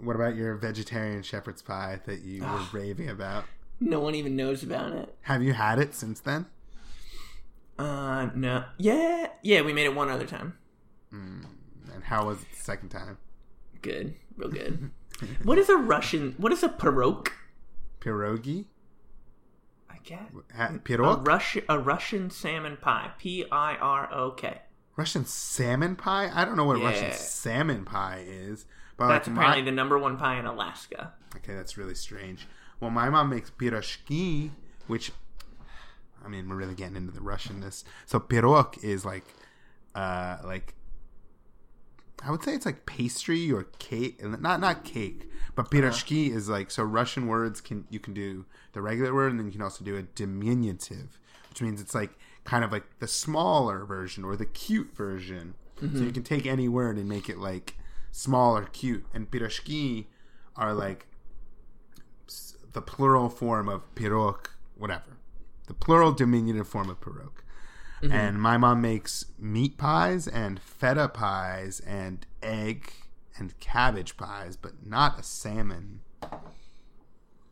[0.00, 3.44] What about your vegetarian shepherd's pie that you were raving about?
[3.78, 5.14] No one even knows about it.
[5.22, 6.46] Have you had it since then?
[7.78, 8.64] Uh, no.
[8.78, 9.28] Yeah.
[9.42, 10.56] Yeah, we made it one other time.
[11.12, 13.18] And how was it the second time?
[13.82, 14.14] Good.
[14.36, 14.90] Real good.
[15.44, 16.34] what is a Russian?
[16.38, 17.28] What is a pirog?
[18.00, 18.66] Pierogi?
[19.90, 20.30] I guess.
[20.56, 21.16] Ha- A?
[21.16, 23.10] Russian, a Russian salmon pie.
[23.18, 24.62] P I R O K.
[25.00, 26.30] Russian salmon pie?
[26.32, 28.66] I don't know what Russian salmon pie is.
[28.98, 31.14] But That's like apparently my- the number one pie in Alaska.
[31.36, 32.46] Okay, that's really strange.
[32.80, 34.50] Well, my mom makes pirashki,
[34.88, 35.10] which
[36.24, 37.82] I mean, we're really getting into the Russianness.
[38.04, 39.24] So pirog is like,
[39.94, 40.74] uh, like
[42.22, 46.70] I would say it's like pastry or cake, not not cake, but pirashki is like
[46.70, 46.82] so.
[46.82, 49.96] Russian words can you can do the regular word, and then you can also do
[49.96, 52.12] a diminutive, which means it's like
[52.44, 55.54] kind of like the smaller version or the cute version.
[55.78, 56.10] So you mm-hmm.
[56.10, 57.78] can take any word and make it like
[58.10, 59.06] small or cute.
[59.14, 60.06] And pirashki
[60.56, 61.06] are like
[62.72, 65.16] the plural form of pirog, whatever.
[65.68, 67.32] The plural diminutive form of pirog.
[68.02, 68.12] Mm-hmm.
[68.12, 72.92] And my mom makes meat pies and feta pies and egg
[73.38, 76.00] and cabbage pies, but not a salmon.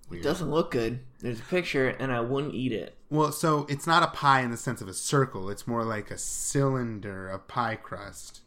[0.08, 0.22] Weird.
[0.24, 1.00] Doesn't look good.
[1.20, 2.96] There's a picture, and I wouldn't eat it.
[3.10, 5.50] Well, so it's not a pie in the sense of a circle.
[5.50, 8.40] It's more like a cylinder of pie crust.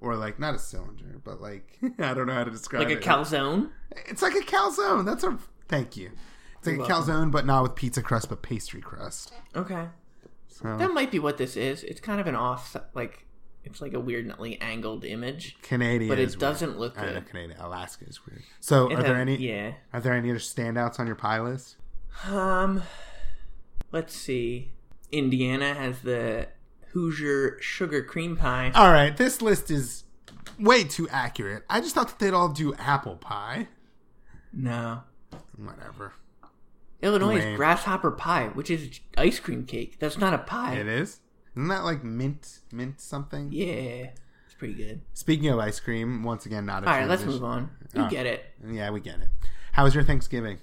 [0.00, 2.88] Or like not a cylinder, but like I don't know how to describe it.
[2.94, 3.70] Like a calzone.
[4.06, 5.06] It's like a calzone.
[5.06, 6.10] That's a thank you.
[6.58, 7.14] It's like You're a welcome.
[7.14, 9.32] calzone, but not with pizza crust, but pastry crust.
[9.54, 9.86] Okay.
[10.48, 11.82] So That might be what this is.
[11.84, 13.25] It's kind of an off, like,
[13.66, 17.10] it's like a weirdly angled image, Canadian, but it doesn't look good.
[17.10, 17.20] I know.
[17.20, 17.58] Canadian.
[17.60, 18.42] Alaska is weird.
[18.60, 19.36] So, It are there any?
[19.36, 19.72] Yeah.
[19.92, 21.76] Are there any other standouts on your pie list?
[22.28, 22.82] Um,
[23.92, 24.72] let's see.
[25.12, 26.48] Indiana has the
[26.92, 28.72] Hoosier sugar cream pie.
[28.74, 30.04] All right, this list is
[30.58, 31.64] way too accurate.
[31.68, 33.68] I just thought that they'd all do apple pie.
[34.52, 35.02] No.
[35.56, 36.14] Whatever.
[37.02, 37.48] Illinois Lame.
[37.48, 39.98] is grasshopper pie, which is ice cream cake.
[39.98, 40.76] That's not a pie.
[40.76, 41.20] It is.
[41.56, 43.50] Isn't that like mint, mint something?
[43.50, 44.10] Yeah.
[44.44, 45.00] It's pretty good.
[45.14, 46.86] Speaking of ice cream, once again, not a.
[46.86, 47.70] All right, let's move on.
[47.94, 48.08] You Oh.
[48.10, 48.44] get it.
[48.68, 49.28] Yeah, we get it.
[49.72, 50.58] How was your Thanksgiving?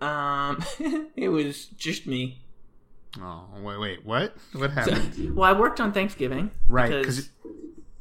[0.00, 0.62] Um,
[1.16, 2.42] it was just me.
[3.20, 4.36] Oh, wait, wait, what?
[4.52, 5.34] What happened?
[5.36, 6.50] Well, I worked on Thanksgiving.
[6.68, 7.30] right, because-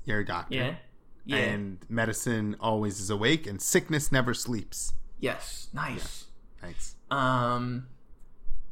[0.06, 0.56] you're a doctor.
[0.56, 0.76] yeah,
[1.26, 4.94] yeah, And medicine always is awake, and sickness never sleeps.
[5.20, 6.26] yes, nice.
[6.62, 6.96] Thanks.
[7.12, 7.88] Um,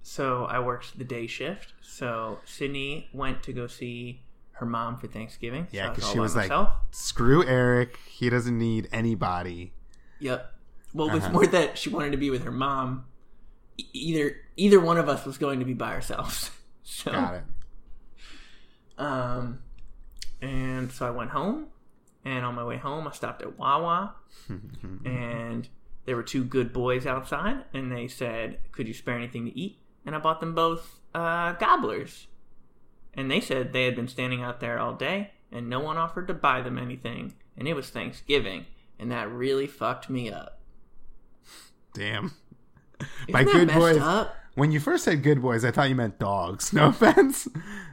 [0.07, 1.73] so I worked the day shift.
[1.81, 5.67] So Sydney went to go see her mom for Thanksgiving.
[5.71, 6.67] Yeah, because all she was myself.
[6.69, 7.97] like, "Screw Eric.
[8.07, 9.73] He doesn't need anybody."
[10.19, 10.53] Yep.
[10.93, 11.33] Well, it was Uh-huh.
[11.33, 13.05] more that she wanted to be with her mom.
[13.77, 16.51] E- Either either one of us was going to be by ourselves.
[16.87, 17.43] So, Got it.
[18.97, 19.59] um,
[20.41, 21.67] and so I went home,
[22.23, 24.13] and on my way home, I stopped at Wawa,
[25.03, 25.67] and
[26.05, 29.79] there were two good boys outside, and they said, "Could you spare anything to eat?"
[30.05, 32.27] And I bought them both uh, gobblers,
[33.13, 36.27] and they said they had been standing out there all day, and no one offered
[36.27, 38.65] to buy them anything, and it was Thanksgiving,
[38.99, 40.59] and that really fucked me up.
[41.93, 42.33] Damn.
[43.27, 44.35] Isn't By good boys, up?
[44.55, 46.71] when you first said good boys, I thought you meant dogs.
[46.73, 47.47] No offense,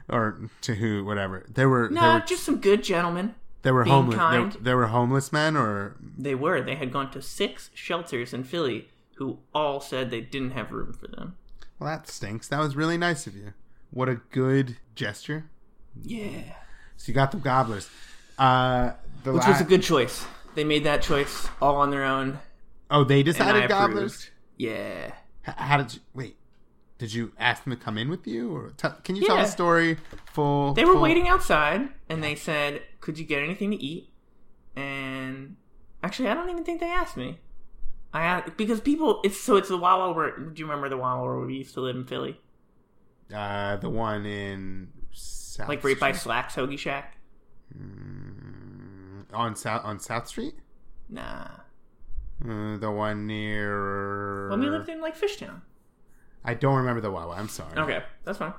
[0.09, 1.45] or to who, whatever.
[1.53, 3.35] There were No, there were just some good gentlemen.
[3.63, 6.61] there were homeless there, there were homeless men, or They were.
[6.61, 10.91] They had gone to six shelters in Philly who all said they didn't have room
[10.93, 11.37] for them.
[11.83, 12.47] Well, that stinks.
[12.47, 13.53] That was really nice of you.
[13.91, 15.45] What a good gesture.
[16.01, 16.53] Yeah.
[16.97, 17.89] So you got the gobblers.
[18.37, 18.93] Uh,
[19.23, 20.25] the Which la- was a good choice.
[20.55, 22.39] They made that choice all on their own.
[22.89, 24.13] oh, they decided gobblers.
[24.15, 24.29] approved.
[24.57, 25.07] Yeah.
[25.47, 26.37] H- How did you wait?
[26.99, 29.43] Did you ask them to come in with you, or t- can you tell Yeah.
[29.43, 29.97] the story
[30.31, 30.73] full?
[30.73, 34.09] They were full- waiting outside and they said, Could you get anything to eat?
[34.75, 35.55] And
[36.01, 37.39] actually, I don't even think they asked me.
[38.13, 41.39] I because people, it's so it's the Wawa where, do you remember the Wawa where
[41.39, 42.39] we used to live in Philly?
[43.33, 47.17] Uh, the one in South Like right by Slacks Hoagie Shack?
[47.77, 50.55] Mm, on South on South Street.
[51.09, 51.47] Nah.
[52.47, 54.49] Uh, the one near.
[54.49, 55.61] When we lived in like Fishtown.
[56.45, 57.35] I don't remember the Wawa.
[57.35, 57.77] I'm sorry.
[57.77, 58.53] Okay, that's fine.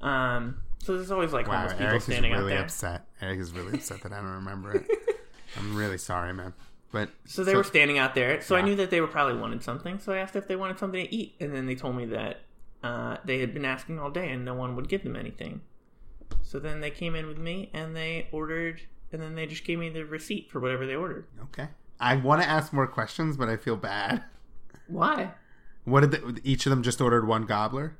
[0.00, 2.62] Um, so there's always like Wow, homeless people Eric is standing out really there.
[2.62, 3.06] upset.
[3.20, 4.86] Eric is really upset that I don't remember it.
[5.58, 6.54] I'm really sorry, man.
[6.90, 8.40] But So they were standing out there.
[8.40, 9.98] So I knew that they were probably wanted something.
[9.98, 12.40] So I asked if they wanted something to eat, and then they told me that
[12.82, 15.60] uh, they had been asking all day and no one would give them anything.
[16.42, 18.80] So then they came in with me and they ordered,
[19.12, 21.26] and then they just gave me the receipt for whatever they ordered.
[21.44, 21.68] okay.
[22.00, 24.22] I want to ask more questions, but I feel bad.
[24.86, 25.32] Why?
[25.84, 27.96] What did they, each of them just ordered one gobbler?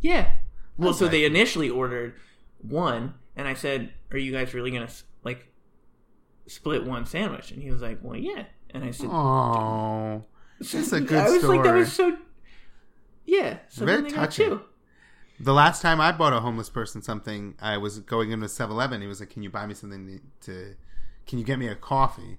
[0.00, 0.34] Yeah.
[0.78, 2.14] Well, so they initially ordered
[2.60, 4.88] one, and I said, "Are you guys really gonna
[5.24, 5.51] like
[6.52, 10.24] split one sandwich?" And he was like, "Well, yeah." And I said, Oh,
[10.58, 11.78] that's a good I was like, that story.
[11.80, 12.16] was so.
[13.26, 14.60] Yeah, so Very touching.
[15.38, 19.00] The last time I bought a homeless person something, I was going into 7-Eleven.
[19.02, 20.74] He was like, "Can you buy me something to?
[21.26, 22.38] Can you get me a coffee?"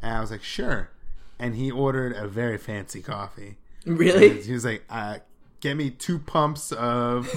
[0.00, 0.90] And I was like, "Sure."
[1.38, 3.56] And he ordered a very fancy coffee.
[3.84, 4.42] Really?
[4.42, 5.18] He was like, uh,
[5.60, 7.28] "Get me two pumps of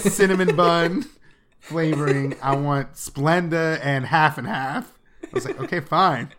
[0.00, 1.06] cinnamon bun
[1.60, 2.36] flavoring.
[2.42, 4.95] I want Splenda and half and half."
[5.44, 6.30] I was like, "Okay, fine,"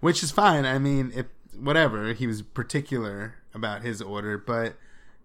[0.00, 0.64] which is fine.
[0.64, 1.26] I mean, if
[1.58, 4.76] whatever he was particular about his order, but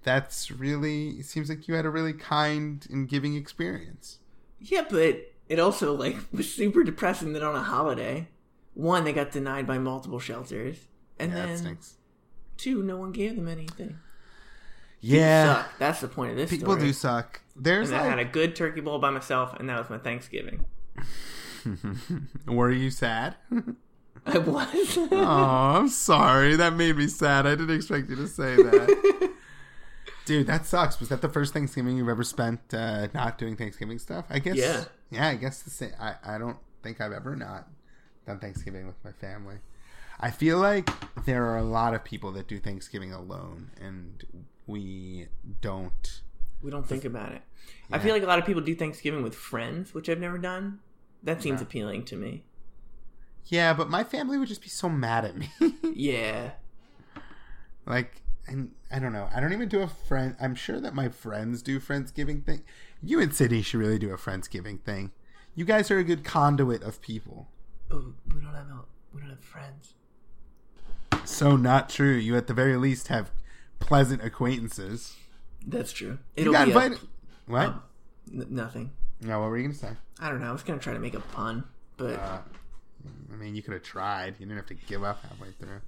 [0.03, 4.19] that's really it seems like you had a really kind and giving experience.
[4.59, 8.27] Yeah, but it also like was super depressing that on a holiday,
[8.73, 10.77] one they got denied by multiple shelters,
[11.19, 11.77] and Yeah, then
[12.57, 13.97] two no one gave them anything.
[15.03, 15.79] Yeah, Suck.
[15.79, 16.49] That's the point of this.
[16.51, 16.87] people story.
[16.87, 17.41] do suck.
[17.55, 20.65] There's And I had a good turkey bowl by myself, and that was my Thanksgiving.
[22.47, 23.35] Were you sad?
[24.25, 24.97] I was.
[25.11, 26.55] oh, I'm sorry.
[26.55, 27.47] That made me sad.
[27.47, 29.33] I didn't expect you to say that.
[30.25, 30.99] Dude, that sucks.
[30.99, 34.25] Was that the first Thanksgiving you've ever spent uh, not doing Thanksgiving stuff?
[34.29, 34.55] I guess.
[34.55, 34.85] Yeah.
[35.09, 35.91] Yeah, I guess the same.
[35.99, 37.67] I, I don't think I've ever not
[38.27, 39.57] done Thanksgiving with my family.
[40.19, 40.89] I feel like
[41.25, 44.23] there are a lot of people that do Thanksgiving alone, and
[44.67, 45.27] we
[45.61, 46.21] don't.
[46.61, 47.41] we don't think about it.
[47.91, 50.79] I feel like a lot of people do Thanksgiving with friends, which I've never done.
[51.23, 51.63] That seems No.
[51.67, 52.43] appealing to me.
[53.45, 55.49] Yeah, but my family would just be so mad at me.
[55.93, 56.51] Yeah.
[57.85, 59.29] like, and I don't know.
[59.33, 60.35] I don't even do a friend.
[60.41, 62.63] I'm sure that my friends do Friendsgiving thing.
[63.03, 65.11] You and Sydney should really do a Friendsgiving thing.
[65.55, 67.49] You guys are a good conduit of people.
[67.89, 68.03] But
[68.33, 68.79] we don't have a,
[69.13, 69.93] we don't have friends.
[71.25, 72.13] So not true.
[72.15, 73.31] You at the very least have
[73.79, 75.15] pleasant acquaintances.
[75.65, 76.19] That's true.
[76.35, 76.97] You It'll got be a-
[77.47, 77.67] what?
[77.69, 77.83] um,
[78.33, 78.91] n- nothing.
[79.21, 79.91] No, what were you gonna say?
[80.19, 80.49] I don't know.
[80.49, 81.63] I was gonna try to make a pun,
[81.97, 82.39] but Uh,
[83.31, 84.35] I mean, you could have tried.
[84.39, 85.81] You didn't have to give up halfway through.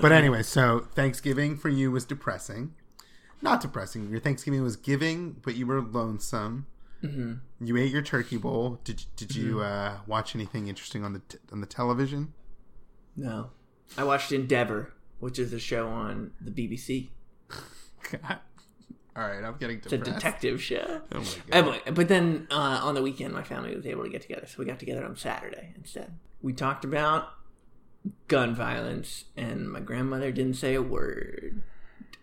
[0.00, 2.74] But anyway, so Thanksgiving for you was depressing.
[3.42, 4.08] Not depressing.
[4.10, 6.66] Your Thanksgiving was giving, but you were lonesome.
[7.02, 7.40] Mhm.
[7.60, 8.80] You ate your turkey bowl.
[8.84, 12.32] Did Did you uh, watch anything interesting on the t- on the television?
[13.16, 13.50] no.
[13.98, 17.10] I watched Endeavour, which is a show on the BBC.
[18.10, 18.38] God.
[19.16, 21.02] All right, I'm getting It's a detective show.
[21.12, 21.80] Oh my god.
[21.84, 24.56] But, but then uh, on the weekend, my family was able to get together, so
[24.58, 26.18] we got together on Saturday instead.
[26.42, 27.28] We talked about
[28.26, 31.62] gun violence, and my grandmother didn't say a word.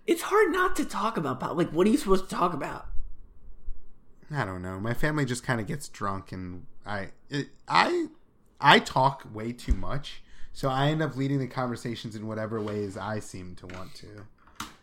[0.06, 2.88] It's hard not to talk about pol- like what are you supposed to talk about?
[4.30, 4.80] I don't know.
[4.80, 8.08] My family just kind of gets drunk and I it, I
[8.60, 12.98] I talk way too much, so I end up leading the conversations in whatever ways
[12.98, 14.26] I seem to want to.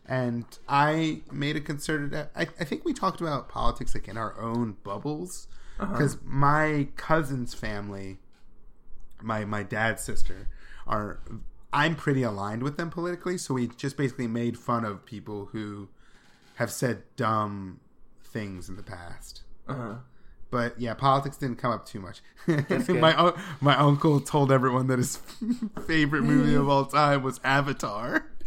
[0.09, 2.15] And I made a concerted.
[2.15, 5.49] I, I think we talked about politics like in our own bubbles,
[5.79, 8.19] because my cousin's family,
[9.21, 10.49] my my dad's sister,
[10.87, 11.21] are
[11.73, 13.37] I'm pretty aligned with them politically.
[13.37, 15.89] So we just basically made fun of people who
[16.55, 17.81] have said dumb
[18.25, 19.43] things in the past.
[19.69, 19.97] Uh-huh.
[20.51, 22.23] But yeah, politics didn't come up too much.
[22.89, 25.17] my my uncle told everyone that his
[25.87, 28.27] favorite movie of all time was Avatar.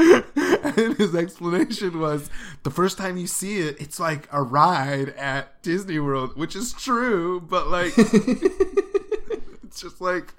[0.00, 2.30] and his explanation was
[2.62, 6.72] the first time you see it, it's like a ride at Disney World, which is
[6.72, 10.34] true, but like it's just like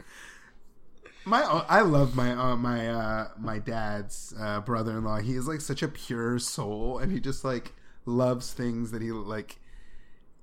[1.25, 5.19] my I love my uh, my uh, my dad's uh, brother-in-law.
[5.19, 7.73] He is like such a pure soul, and he just like
[8.05, 9.57] loves things that he like.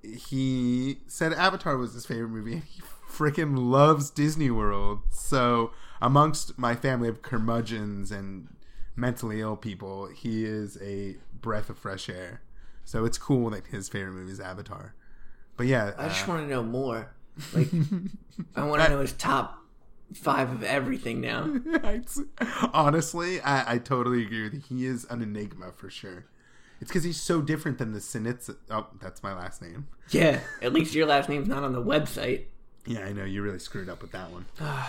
[0.02, 2.80] He said Avatar was his favorite movie, and he
[3.18, 5.00] freaking loves Disney World.
[5.10, 8.48] So amongst my family of curmudgeons and
[8.94, 12.42] mentally ill people, he is a breath of fresh air.
[12.84, 14.94] So it's cool that his favorite movie is Avatar.
[15.56, 17.10] But yeah, I just uh, want to know more.
[17.52, 17.68] Like,
[18.56, 19.58] I want to know his top
[20.14, 21.60] five of everything now.
[22.72, 24.62] honestly, I, I totally agree with you.
[24.68, 26.26] He is an enigma for sure.
[26.80, 28.54] It's because he's so different than the Sinitz.
[28.70, 29.88] Oh, that's my last name.
[30.10, 32.44] Yeah, at least your last name's not on the website.
[32.86, 34.46] Yeah, I know you really screwed up with that one.
[34.60, 34.88] I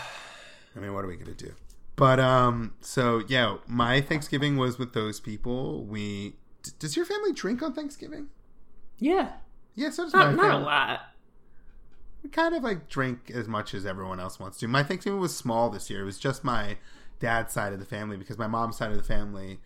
[0.79, 1.53] mean, what are we gonna do?
[1.95, 5.83] But um, so yeah, my Thanksgiving was with those people.
[5.83, 8.27] We d- does your family drink on Thanksgiving?
[8.97, 9.33] Yeah,
[9.75, 10.99] Yeah, so does my not, not a lot.
[12.23, 14.67] We kind of like drink as much as everyone else wants to.
[14.67, 16.01] My Thanksgiving was small this year.
[16.01, 16.77] It was just my
[17.19, 19.59] dad's side of the family because my mom's side of the family,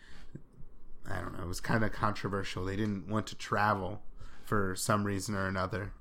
[1.09, 2.65] I don't know, it was kind of controversial.
[2.65, 4.01] They didn't want to travel
[4.43, 5.93] for some reason or another.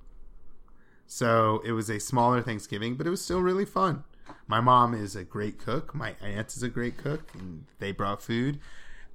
[1.07, 4.05] So it was a smaller Thanksgiving, but it was still really fun.
[4.47, 5.95] My mom is a great cook.
[5.95, 8.59] My aunt is a great cook, and they brought food.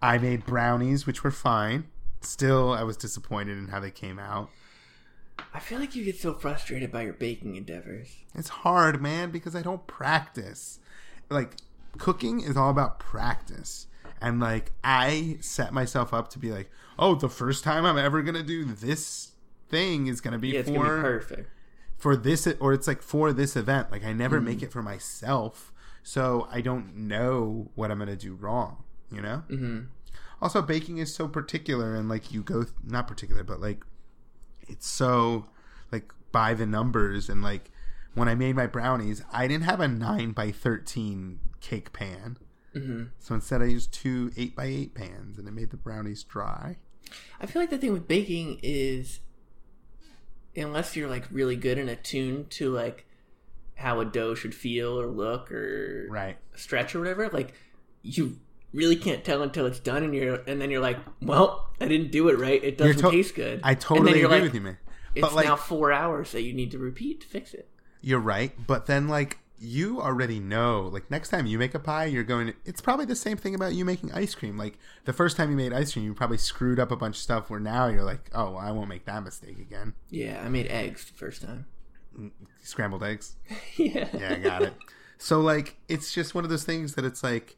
[0.02, 1.86] I made brownies, which were fine.
[2.22, 4.50] Still, I was disappointed in how they came out.
[5.54, 8.16] I feel like you get so frustrated by your baking endeavors.
[8.36, 10.80] It's hard, man, because I don't practice.
[11.30, 11.56] Like
[11.98, 13.88] cooking is all about practice.
[14.22, 18.22] And like I set myself up to be like, "Oh, the first time I'm ever
[18.22, 19.32] going to do this
[19.70, 21.50] thing is going to be Yeah, it's for gonna be perfect.
[21.98, 23.92] For this or it's like for this event.
[23.92, 24.46] Like I never Mm-hmm.
[24.46, 25.74] make it for myself,
[26.04, 29.38] so I don't know what I'm going to do wrong, you know?
[29.50, 29.80] hmm
[30.40, 33.84] also baking is so particular and like you go not particular but like
[34.68, 35.48] it's so
[35.92, 37.72] like by the numbers and like
[38.14, 42.38] when i made my brownies i didn't have a 9 by 13 cake pan
[42.72, 46.24] hmm so instead i used two 8 by 8 pans and it made the brownies
[46.24, 46.76] dry
[47.42, 49.22] I feel like the thing with baking is,
[50.58, 53.06] unless you're like really good and attuned to like
[53.76, 57.54] how a dough should feel or look or right stretch or whatever, like
[58.02, 58.38] you
[58.74, 62.12] really can't tell until it's done, and you're and then you're like, well, I didn't
[62.12, 62.62] do it right.
[62.64, 63.62] It doesn't to- taste good.
[63.64, 64.78] i totally agree like, with you man
[65.16, 67.70] It's like now four hours that you need to repeat to fix it.
[68.02, 72.06] you're right but then like you already know like next time you make a pie
[72.06, 75.14] you're going to, it's probably the same thing about you making ice cream like the
[75.14, 77.60] first time you made ice cream you probably screwed up a bunch of stuff where
[77.60, 81.06] now you're like oh well, i won't make that mistake again Yeah, I made eggs
[81.06, 81.66] the first time.
[82.18, 82.32] Mm,
[82.62, 83.36] scrambled eggs
[83.78, 84.08] yeah.
[84.14, 84.74] yeah i got it
[85.18, 87.56] so like it's just one of those things that it's like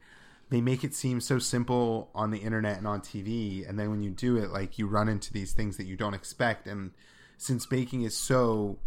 [0.50, 4.02] they make it seem so simple on the internet and on tv and then when
[4.02, 6.92] you do it like you run into these things that you don't expect and
[7.38, 8.78] since baking is so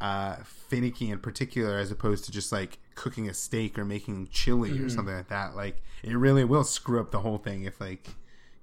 [0.00, 4.78] uh, finicky in particular as opposed to just like cooking a steak or making chili
[4.78, 8.08] or something like that like it really will screw up the whole thing if like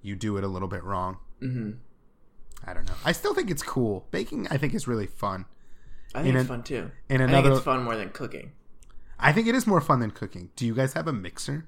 [0.02, 1.72] you do it a little bit wrong hmm
[2.66, 5.46] i don't know i still think it's cool baking i think is really fun
[6.16, 6.92] I think In it's an- fun too.
[7.10, 8.52] in I think it's fun more than cooking.
[9.20, 11.66] i think it is more fun than cooking do you guys have a mixer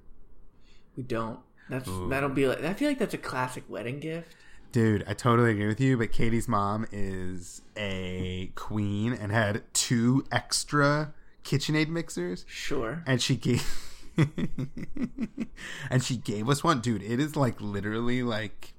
[0.95, 1.39] We don't.
[1.69, 2.07] That's Ooh.
[2.09, 2.63] that'll be like.
[2.63, 4.35] I feel like that's a classic wedding gift.
[4.75, 10.25] Dude, I totally agree with you, but Catie's mom is a queen and had two
[10.33, 11.13] extra
[11.45, 13.01] KitchenAid mixers Sure.
[13.07, 13.65] and she gave
[15.89, 16.81] and she gave us one.
[16.81, 18.73] Dude, it is like literally like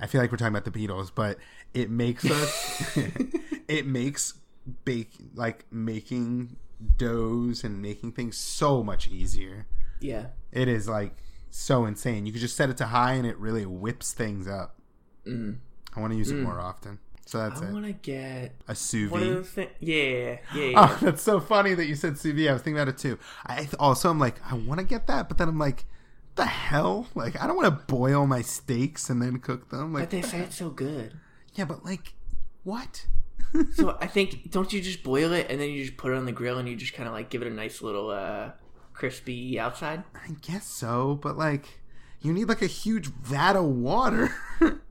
[0.00, 1.38] I feel like we're talking about the Beatles, but
[1.74, 2.96] it makes us
[3.66, 4.34] it makes
[4.84, 6.58] bake like making
[6.96, 9.66] doughs and making things so much easier.
[9.98, 10.26] Yeah.
[10.52, 11.16] It is like
[11.50, 12.24] so insane.
[12.24, 14.74] You could just set it to high and it really whips things up.
[15.26, 15.56] Mm.
[15.96, 16.98] I want to use it more often.
[17.24, 17.68] So that's I it.
[17.70, 19.44] I want to get A sous vide.
[19.46, 19.68] things.
[19.80, 20.72] Yeah, yeah, yeah.
[20.76, 22.48] Oh, that's so funny that you said sous vide.
[22.48, 23.18] I was thinking about it too.
[23.44, 25.84] I th- also I'm like, I want to get that, but then I'm like,
[26.36, 27.06] the hell?
[27.14, 29.92] Like, I don't want to boil my steaks and then cook them.
[29.94, 31.18] Like, but they say it's so good.
[31.54, 32.12] yeah, but like,
[32.62, 33.06] what?
[33.74, 36.26] So I think don't you just boil it and then you just put it on
[36.26, 38.50] the grill and you just kind of like give it a nice little uh,
[38.92, 40.04] crispy outside.
[40.14, 41.80] I guess so, but like,
[42.20, 44.32] you need like a huge vat of water.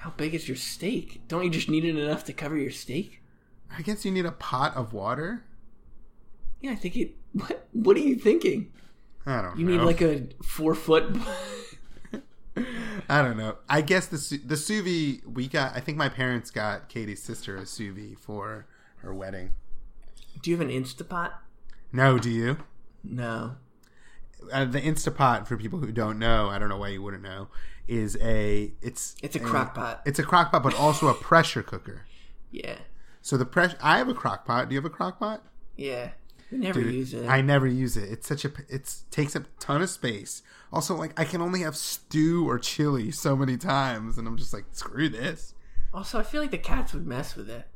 [0.00, 1.20] How big is your steak?
[1.28, 3.20] Don't you just need it enough to cover your steak?
[3.70, 5.44] I guess you need a pot of water.
[6.62, 7.14] Yeah, I think it.
[7.32, 7.68] What?
[7.72, 8.72] What are you thinking?
[9.26, 9.60] I don't know.
[9.60, 9.76] You know.
[9.76, 11.16] need like a four foot.
[13.08, 13.58] I don't know.
[13.68, 15.76] I guess the the sous vide we got.
[15.76, 18.66] I think my parents got Catie's sister a sous vide for
[19.02, 19.52] her wedding.
[20.42, 21.34] Do you have an Instapot?
[21.92, 22.56] No, do you?
[23.04, 23.56] No.
[24.52, 27.48] Uh, the Instapot, for people who don't know, I don't know why you wouldn't know,
[27.86, 30.02] is a it's It's a crock pot.
[30.04, 32.06] It's a crock pot, but also a pressure cooker.
[32.50, 32.78] Yeah.
[33.22, 33.74] So the press.
[33.82, 34.68] I have a crock pot.
[34.68, 35.42] Do you have a crock pot?
[35.76, 36.10] Yeah.
[36.50, 37.28] We never Dude, use it.
[37.28, 38.10] I never use it.
[38.10, 38.50] It's such a.
[38.68, 40.42] It's takes up a ton of space.
[40.72, 44.52] Also, like I can only have stew or chili so many times, and I'm just
[44.52, 45.54] like, screw this.
[45.94, 47.66] also, I feel like the cats would mess with it.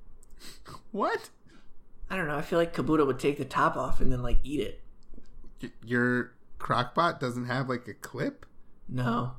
[0.93, 1.31] What?
[2.11, 2.37] I don't know.
[2.37, 4.81] I feel like Kabuto would take the top off and then like eat it.
[5.63, 5.71] Y-
[6.65, 8.47] Crockpot doesn't have like a clip?
[8.89, 9.33] No.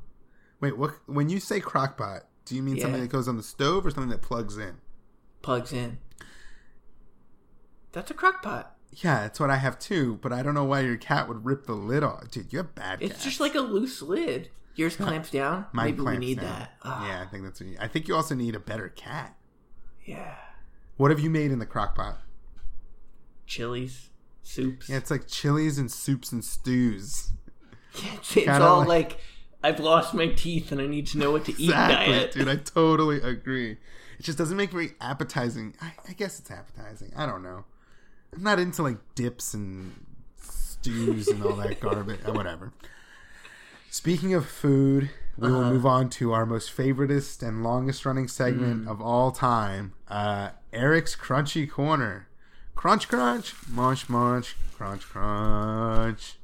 [0.62, 0.92] Wait, what?
[1.08, 4.10] When you say crockpot, do you mean something that goes on the stove or something
[4.12, 4.76] that plugs in?
[5.42, 5.98] Plugs in.
[7.92, 8.76] That's a crock pot.
[8.92, 10.20] Yeah, that's what I have too.
[10.22, 12.30] But I don't know why your cat would rip the lid off.
[12.30, 13.02] Dude, you have bad.
[13.02, 13.24] It's cats.
[13.24, 14.50] just like a loose lid.
[14.76, 15.66] Yours clamps down.
[15.72, 16.46] Mine Maybe we need down.
[16.60, 16.72] that.
[16.84, 17.60] Ah, Yeah, I think that's.
[17.62, 19.36] What you, I think you also need a better cat.
[20.06, 20.36] yeah.
[20.98, 22.18] What have you made in the crockpot?
[23.46, 24.10] Chilies,
[24.46, 24.90] soups.
[24.90, 27.32] Yeah, it's like chilies and soups and stews.
[27.94, 29.20] it's it's all like- like,
[29.64, 32.32] I've lost my teeth and I need to know what to eat Exactly, diet.
[32.34, 32.48] dude.
[32.48, 33.72] I totally agree.
[34.20, 35.76] It just doesn't make very appetizing.
[35.82, 37.12] I, I guess it's appetizing.
[37.16, 37.66] I don't know.
[38.34, 39.94] I'm not into like dips and
[40.40, 42.20] stews and all that garbage.
[42.28, 42.74] Uh, Whatever.
[43.90, 48.88] Speaking of food, we will move on to our most favoritist and longest running segment
[48.90, 52.28] of all time, uh, Eric's Crunchy Corner.
[52.76, 56.36] Crunch, crunch, munch, munch, crunch, crunch.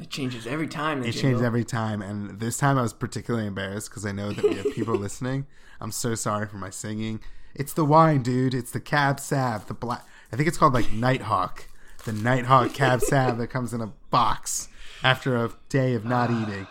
[0.00, 1.02] It changes every time.
[1.02, 4.44] It changed every time, and this time I was particularly embarrassed because I know that
[4.44, 5.46] we have people listening.
[5.80, 7.20] I'm so sorry for my singing.
[7.54, 8.54] It's the wine, dude.
[8.54, 10.04] It's the Cab Sav, the black.
[10.32, 11.68] I think it's called like Nighthawk,
[12.04, 14.68] the Nighthawk Cab Sav that comes in a box
[15.02, 16.42] after a day of not ah.
[16.42, 16.66] eating.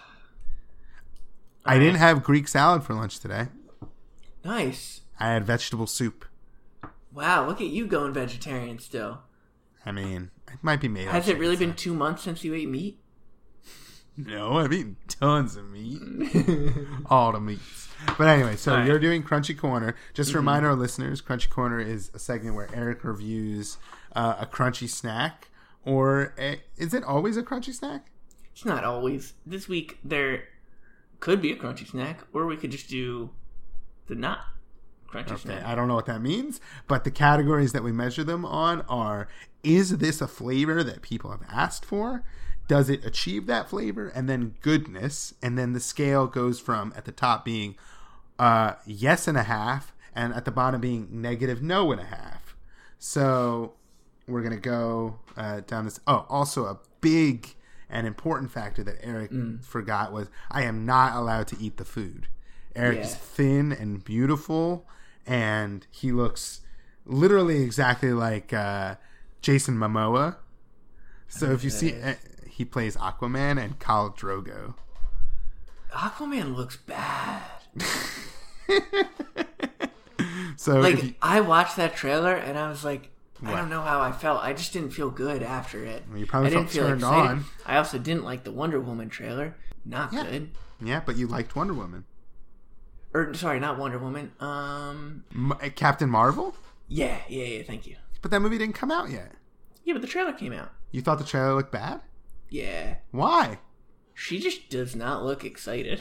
[1.66, 3.48] I didn't have Greek salad for lunch today.
[4.46, 5.02] Nice.
[5.20, 6.26] I had vegetable soup.
[7.18, 9.22] Wow, look at you going vegetarian still.
[9.84, 11.08] I mean, it might be made.
[11.08, 13.00] Has it really been two months since you ate meat?
[14.16, 16.00] No, I've eaten tons of meat.
[17.08, 17.90] All the meats.
[18.20, 18.86] But anyway, so right.
[18.86, 19.96] you're doing Crunchy Corner.
[20.14, 23.80] Just to remind our listeners, Crunchy Corner is a segment where Eric reviews
[24.16, 25.48] uh, a crunchy snack.
[25.86, 28.12] Or a, is it always a crunchy snack?
[28.52, 29.34] It's not always.
[29.44, 30.44] This week there
[31.20, 33.32] could be a crunchy snack, or we could just do
[34.06, 34.42] the not
[35.08, 35.62] crunchy Okay.
[35.64, 39.28] I don't know what that means, but the categories that we measure them on are
[39.64, 42.24] is this a flavor that people have asked for?
[42.68, 44.10] Does it achieve that flavor?
[44.10, 45.34] And then goodness.
[45.42, 47.76] And then the scale goes from at the top being
[48.40, 52.56] uh, yes and a half, and at the bottom being negative no and a half.
[53.00, 53.74] So
[54.28, 56.00] we're going to go uh, down this.
[56.08, 57.56] Oh, also a big
[57.90, 59.32] and important factor that Eric
[59.62, 62.28] forgot was I am not allowed to eat the food.
[62.76, 64.86] Eric is thin and beautiful,
[65.28, 66.62] and he looks
[67.06, 68.96] literally exactly like uh,
[69.42, 70.38] Jason Momoa.
[71.28, 72.14] So if you see, uh,
[72.50, 74.76] he plays Aquaman and Khal Drogo.
[75.92, 77.44] Aquaman looks bad.
[80.56, 83.10] So Like you, I watched that trailer and I was like,
[83.46, 84.44] I don't know how I felt.
[84.44, 86.04] I just didn't feel good after it.
[86.16, 87.30] you probably I didn't felt feel turned excited.
[87.30, 87.46] on.
[87.68, 89.56] I also didn't like the Wonder Woman trailer.
[89.86, 90.24] Not Yeah.
[90.24, 90.50] good.
[90.82, 92.06] yeah, but you liked Wonder Woman,
[93.14, 94.32] Or sorry, not Wonder Woman.
[94.40, 96.56] Um, M- uh, Captain Marvel,
[96.88, 97.64] yeah, yeah, yeah.
[97.64, 97.96] Thank you.
[98.22, 99.32] but that movie didn't come out yet.
[99.84, 100.72] Yeah, but the trailer came out.
[100.92, 102.02] You thought the trailer looked bad?
[102.50, 103.60] Yeah, Why?
[104.14, 106.00] she just does not look excited.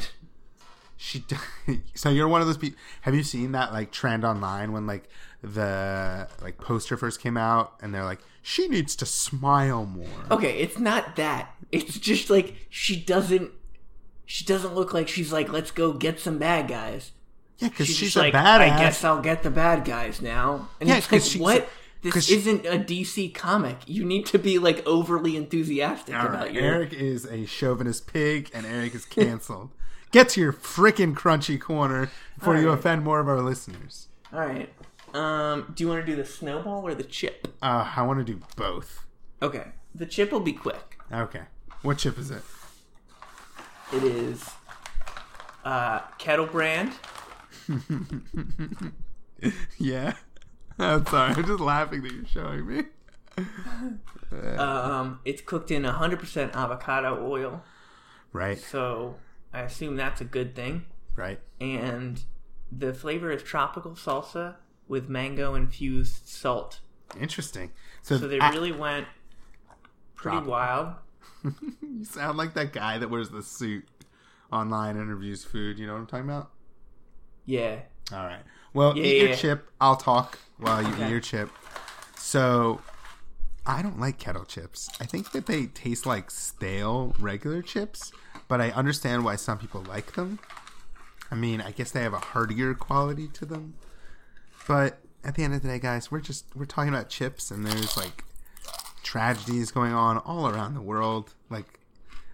[0.97, 1.19] She.
[1.21, 1.37] d-
[1.95, 2.79] so you're one of those people.
[3.03, 5.09] Have you seen that like trend online when like
[5.43, 10.07] the like poster first came out and they're like she needs to smile more.
[10.31, 11.51] Okay, it's not that.
[11.73, 13.53] It's just like she doesn't.
[14.27, 17.13] She doesn't look like she's like, let's go get some bad guys.
[17.59, 18.61] Yeah, because She's, she's, a like, badass.
[18.61, 20.69] I guess I'll get the bad guys now.
[20.79, 21.69] And Yeah, it's like, she's- what?
[22.03, 23.79] This isn't a DC comic.
[23.87, 26.63] You need to be like overly enthusiastic about right, your.
[26.63, 29.71] Eric is a chauvinist pig, and Eric is canceled.
[30.13, 34.07] Get to your freaking crunchy corner before All you offend more of our listeners.
[34.33, 34.73] All right.
[35.15, 37.49] Um, do you want to do the snowball or the chip?
[37.61, 39.05] Uh, I want to do both.
[39.43, 39.65] Okay,
[39.95, 40.99] the chip will be quick.
[41.11, 41.43] Okay,
[41.83, 42.43] what chip is it?
[43.93, 44.45] It is
[45.65, 46.93] uh, kettle brand.
[49.79, 50.15] Yeah.
[50.79, 51.35] I'm sorry.
[51.35, 52.85] I'm just laughing that you're showing me.
[54.59, 57.63] Um, it's cooked in 100% avocado oil,
[58.33, 59.15] Right, so
[59.55, 60.85] I assume that's a good thing.
[61.15, 61.39] right.
[61.61, 62.23] And
[62.73, 64.57] the flavor is tropical salsa
[64.89, 66.81] with mango infused salt.
[67.19, 67.71] Interesting.
[68.03, 69.07] So, So they a- really went
[70.17, 70.51] pretty Tropical.
[70.53, 70.95] wild.
[71.83, 73.87] you sound like that guy that wears the suit
[74.53, 75.79] online interviews food.
[75.79, 76.51] You know what I'm talking about?
[77.45, 77.81] Yeah.
[78.13, 78.43] All right.
[78.75, 79.37] Well, Yeah, eat your yeah.
[79.37, 79.71] chip.
[79.81, 81.51] I'll talk while you eat your chip.
[82.17, 82.81] So,
[83.65, 84.89] I don't like kettle chips.
[85.01, 88.13] I think that they taste like stale regular chips,
[88.49, 90.39] but I understand why some people like them.
[91.31, 93.75] I mean, I guess they have a heartier quality to them.
[94.69, 97.67] But at the end of the day, guys, we're just we're talking about chips and
[97.67, 98.25] there's like
[99.07, 101.35] tragedies going on all around the world.
[101.49, 101.79] Like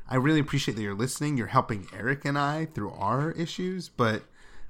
[0.08, 1.36] I really appreciate that you're listening.
[1.36, 4.22] You're helping Eric and I through our issues, but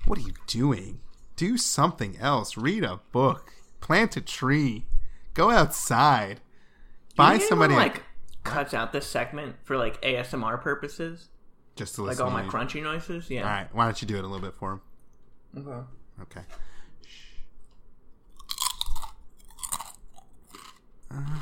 [0.04, 1.00] what are you doing?
[1.36, 2.56] Do something else.
[2.56, 3.54] Read a book.
[3.80, 4.84] Plant a tree.
[5.34, 6.40] Go outside.
[7.16, 8.02] Buy You think somebody anyone, like
[8.42, 11.28] cuts out this segment for like ASMR purposes,
[11.76, 13.30] just to like all my crunchy noises.
[13.30, 13.42] Yeah.
[13.42, 13.68] All right.
[13.72, 14.80] why don't you do it a little bit for him?
[15.56, 15.86] Okay.
[16.22, 16.46] Okay.
[21.10, 21.38] Uh,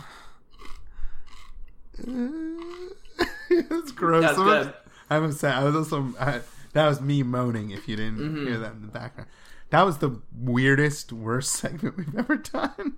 [3.68, 4.22] That's gross.
[4.22, 4.74] That's Someone- good.
[5.12, 5.57] I'm upset.
[5.57, 6.40] I was also I,
[6.72, 7.70] that was me moaning.
[7.70, 8.46] If you didn't Mm-hmm.
[8.46, 9.28] hear that in the background,
[9.70, 12.94] that was the weirdest, worst segment we've ever done.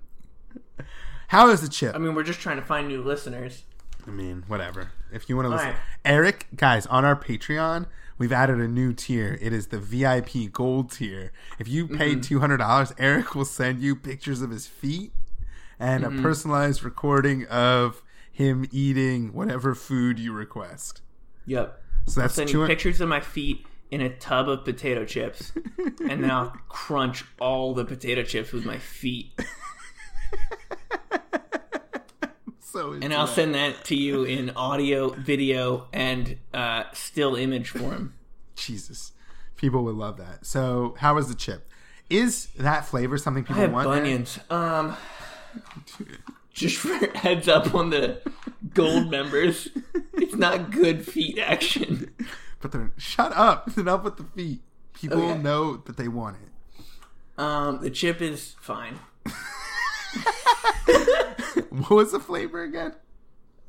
[1.29, 1.95] How is the chip?
[1.95, 3.63] I mean, we're just trying to find new listeners.
[4.05, 4.91] I mean, whatever.
[5.11, 5.77] If you want to listen, right.
[6.05, 7.87] Eric, guys, on our Patreon,
[8.19, 9.39] we've added a new tier.
[9.41, 11.31] It is the VIP Gold tier.
[11.57, 12.37] If you pay Mm-hmm.
[12.39, 15.13] hundred dollars, Eric will send you pictures of his feet
[15.79, 16.19] and Mm-hmm.
[16.19, 21.01] a personalized recording of him eating whatever food you request.
[21.45, 21.79] Yep.
[22.07, 22.61] So I'll that's send two.
[22.61, 27.23] you pictures of my feet in a tub of potato chips, and then I'll crunch
[27.39, 29.39] all the potato chips with my feet,
[32.59, 38.15] so and I'll send that to you in audio, video, and uh, still image form.
[38.55, 39.11] Jesus,
[39.57, 40.47] people would love that.
[40.47, 41.69] So how is the chip?
[42.09, 43.87] Is that flavor something I people have want?
[43.87, 44.39] Bunions.
[44.49, 44.97] Um,
[46.53, 48.21] just for heads up on the
[48.73, 49.67] gold members,
[50.13, 52.11] it's not good feet action.
[52.61, 53.67] But they're shut up.
[53.67, 54.61] It's enough with the feet.
[54.93, 55.41] People Okay.
[55.41, 56.83] know that they want it.
[57.37, 58.99] Um, the chip is fine.
[61.69, 62.93] What was the flavor again?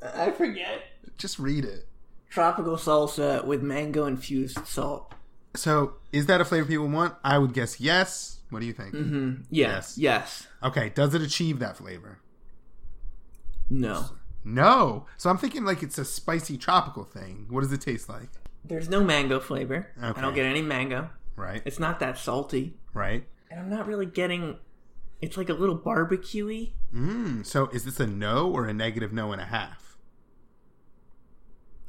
[0.01, 0.83] I forget.
[1.17, 1.87] Just read it.
[2.29, 5.11] Tropical salsa with mango infused salt.
[5.55, 7.15] So, is that a flavor people want?
[7.23, 8.39] I would guess yes.
[8.51, 8.93] What do you think?
[8.93, 9.41] Mm-hmm.
[9.49, 9.97] Yes.
[9.97, 9.97] Yes.
[9.97, 10.47] Yes.
[10.63, 12.19] Okay, does it achieve that flavor?
[13.69, 14.05] No.
[14.43, 15.05] No.
[15.17, 17.47] So I'm thinking like it's a spicy tropical thing.
[17.49, 18.29] What does it taste like?
[18.63, 19.87] There's no mango flavor.
[20.01, 21.09] I don't get any mango.
[21.35, 21.61] Right.
[21.65, 22.77] It's not that salty.
[22.93, 23.25] Right.
[23.51, 24.57] And I'm not really getting.
[25.21, 26.71] It's like a little barbecuey.
[26.93, 29.97] Mm, so is this a no or a negative no and a half?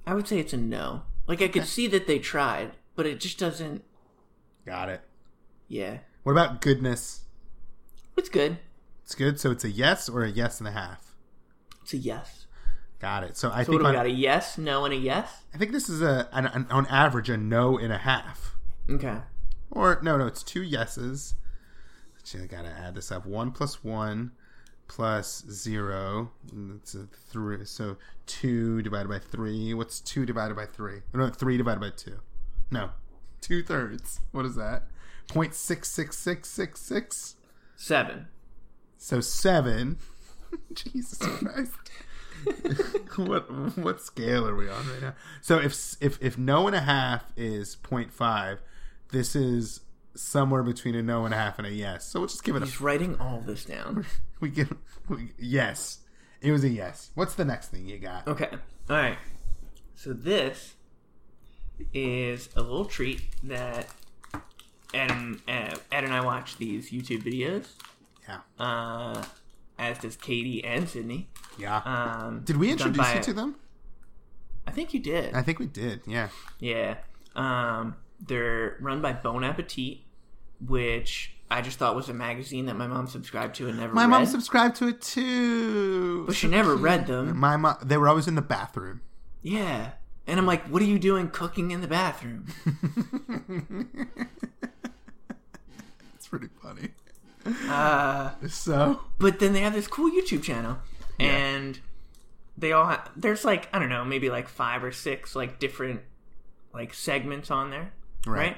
[0.06, 1.02] I would say it's a no.
[1.26, 3.84] Like I could see that they tried, but it just doesn't.
[4.64, 5.00] Got it.
[5.68, 7.22] Yeah, What about goodness?
[8.16, 8.58] it's good.
[9.02, 9.38] It's good.
[9.40, 11.05] So it's a yes or a yes and a half.
[11.86, 12.46] It's a yes.
[12.98, 13.36] Got it.
[13.36, 14.06] So I So what think do we on, got?
[14.06, 15.44] A yes, no, and a yes.
[15.54, 18.56] I think this is a an, an, on average a no and a half.
[18.90, 19.18] Okay.
[19.70, 21.34] Or no, no, it's two yeses.
[22.18, 23.24] Actually, I gotta add this up.
[23.24, 24.32] One plus one
[24.88, 26.32] plus zero.
[26.74, 27.64] It's a three.
[27.66, 29.72] So two divided by three.
[29.72, 31.02] What's two divided by three?
[31.14, 32.18] No, three divided by two.
[32.68, 32.90] No,
[33.40, 34.22] two thirds.
[34.32, 34.88] What is that?
[35.28, 37.36] Point six six six six six.
[37.76, 38.26] Seven.
[38.98, 39.98] So seven.
[40.74, 41.72] Jesus Christ.
[43.16, 45.14] what what scale are we on right now?
[45.40, 48.58] So if if if no and a half is 0.5,
[49.10, 49.80] this is
[50.14, 52.06] somewhere between a no and a half and a yes.
[52.06, 54.04] So we'll just give it a He's writing all this down.
[54.40, 54.72] we give
[55.08, 55.98] we, yes.
[56.40, 57.10] It was a yes.
[57.14, 58.28] What's the next thing you got?
[58.28, 58.50] Okay.
[58.90, 59.18] All right.
[59.94, 60.74] So this
[61.92, 63.88] is a little treat that
[64.94, 67.66] Ed and, uh, Ed and I watch these YouTube videos,
[68.28, 68.40] Yeah.
[68.58, 69.24] uh,
[69.78, 71.28] as does Catie and Sydney.
[71.58, 71.78] Yeah.
[71.84, 73.56] Um, did we introduce you to them?
[74.66, 75.34] I think you did.
[75.34, 76.00] I think we did.
[76.06, 76.28] Yeah.
[76.58, 76.96] Yeah.
[77.34, 80.00] Um, they're run by Bon Appétit,
[80.66, 84.02] which I just thought was a magazine that my mom subscribed to and never My
[84.02, 84.08] read.
[84.10, 86.24] mom subscribed to it too.
[86.26, 87.36] but she never read them.
[87.38, 87.76] My mom.
[87.84, 89.02] They were always in the bathroom.
[89.42, 89.92] Yeah.
[90.26, 92.46] And I'm like, what are you doing cooking in the bathroom?
[96.16, 96.88] it's pretty funny.
[97.68, 100.78] Uh, So but then they have this cool YouTube channel,
[101.20, 101.78] and
[102.58, 106.00] they all ha- there's like I don't know maybe like five or six like different
[106.74, 107.92] like segments on there,
[108.26, 108.56] right?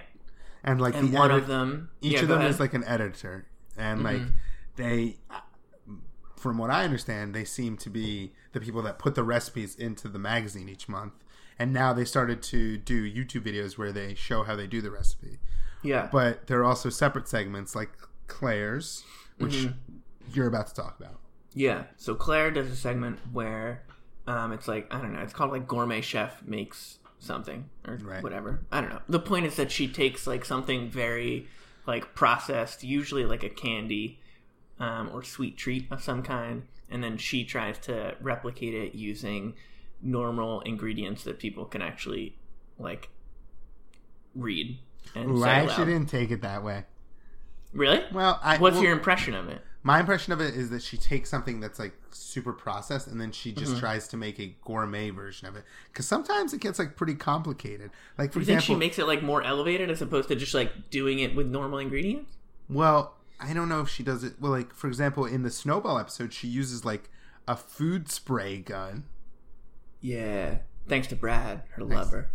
[0.65, 2.51] and like And the one edit- of them, each yeah, of them ahead.
[2.51, 4.23] is like an editor, and like
[4.77, 5.17] they,
[6.37, 10.09] from what I understand, they seem to be the people that put the recipes into
[10.09, 11.13] the magazine each month.
[11.61, 14.93] And now they started to do YouTube videos where they show how they do the
[14.93, 15.39] recipe.
[15.83, 16.09] Yeah.
[16.13, 17.91] But there are also separate segments like
[18.29, 19.03] Claire's,
[19.39, 20.35] which Mm-hmm.
[20.35, 21.19] you're about to talk about.
[21.55, 21.85] Yeah.
[21.97, 23.83] So Claire does a segment where
[24.27, 25.21] um, it's like I don't know.
[25.21, 28.23] It's called like gourmet chef makes something or Right.
[28.23, 28.61] whatever.
[28.71, 29.01] I don't know.
[29.09, 31.49] The point is that she takes like something very
[31.87, 34.21] like processed, usually like a candy
[34.79, 39.55] um, or sweet treat of some kind, and then she tries to replicate it using
[40.01, 42.37] normal ingredients that people can actually
[42.79, 43.09] like
[44.35, 44.79] read.
[45.15, 46.85] And Ooh, I actually didn't take it that way.
[47.73, 48.03] Really?
[48.13, 49.63] Well, I, What's well, your impression of it?
[49.83, 53.31] my impression of it is that she takes something that's like super processed and then
[53.33, 53.61] she Mm-hmm.
[53.61, 55.65] just tries to make a gourmet version of it.
[55.93, 57.91] Because sometimes it gets like pretty complicated.
[58.19, 60.53] Like for you think example, she makes it like more elevated as opposed to just
[60.53, 62.33] like doing it with normal ingredients?
[62.69, 64.35] Well, I don't know if she does it.
[64.41, 67.09] Well, like for example, in the snowball episode, she uses like
[67.47, 69.05] a food spray gun.
[70.01, 70.59] Yeah.
[70.89, 72.31] Thanks to Brad, her lover.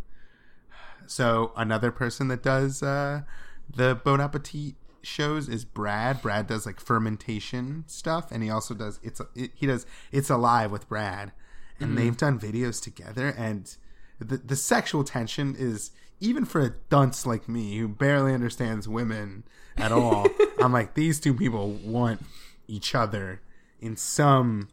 [1.05, 3.23] So another person that does uh,
[3.69, 6.21] the Bon Appétit shows is Brad.
[6.21, 10.71] Brad does like fermentation stuff, and he also does it's it, he does it's alive
[10.71, 11.31] with Brad,
[11.79, 11.97] and mm-hmm.
[11.97, 13.75] they've done videos together, and
[14.19, 19.43] the the sexual tension is even for a dunce like me who barely understands women
[19.77, 20.27] at all.
[20.59, 22.21] I'm like these two people want
[22.67, 23.41] each other
[23.81, 24.69] in some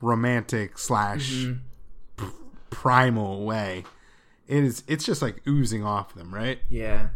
[0.00, 1.46] romantic slash
[2.16, 2.26] p-
[2.70, 3.84] primal way.
[4.46, 4.84] It is.
[4.86, 6.60] It's just like oozing off them, right?
[6.68, 7.08] Yeah.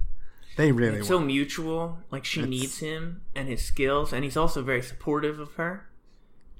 [0.57, 1.21] They really It's want.
[1.23, 1.99] so mutual.
[2.11, 5.87] Like she It's- needs him and his skills, and he's also very supportive of her.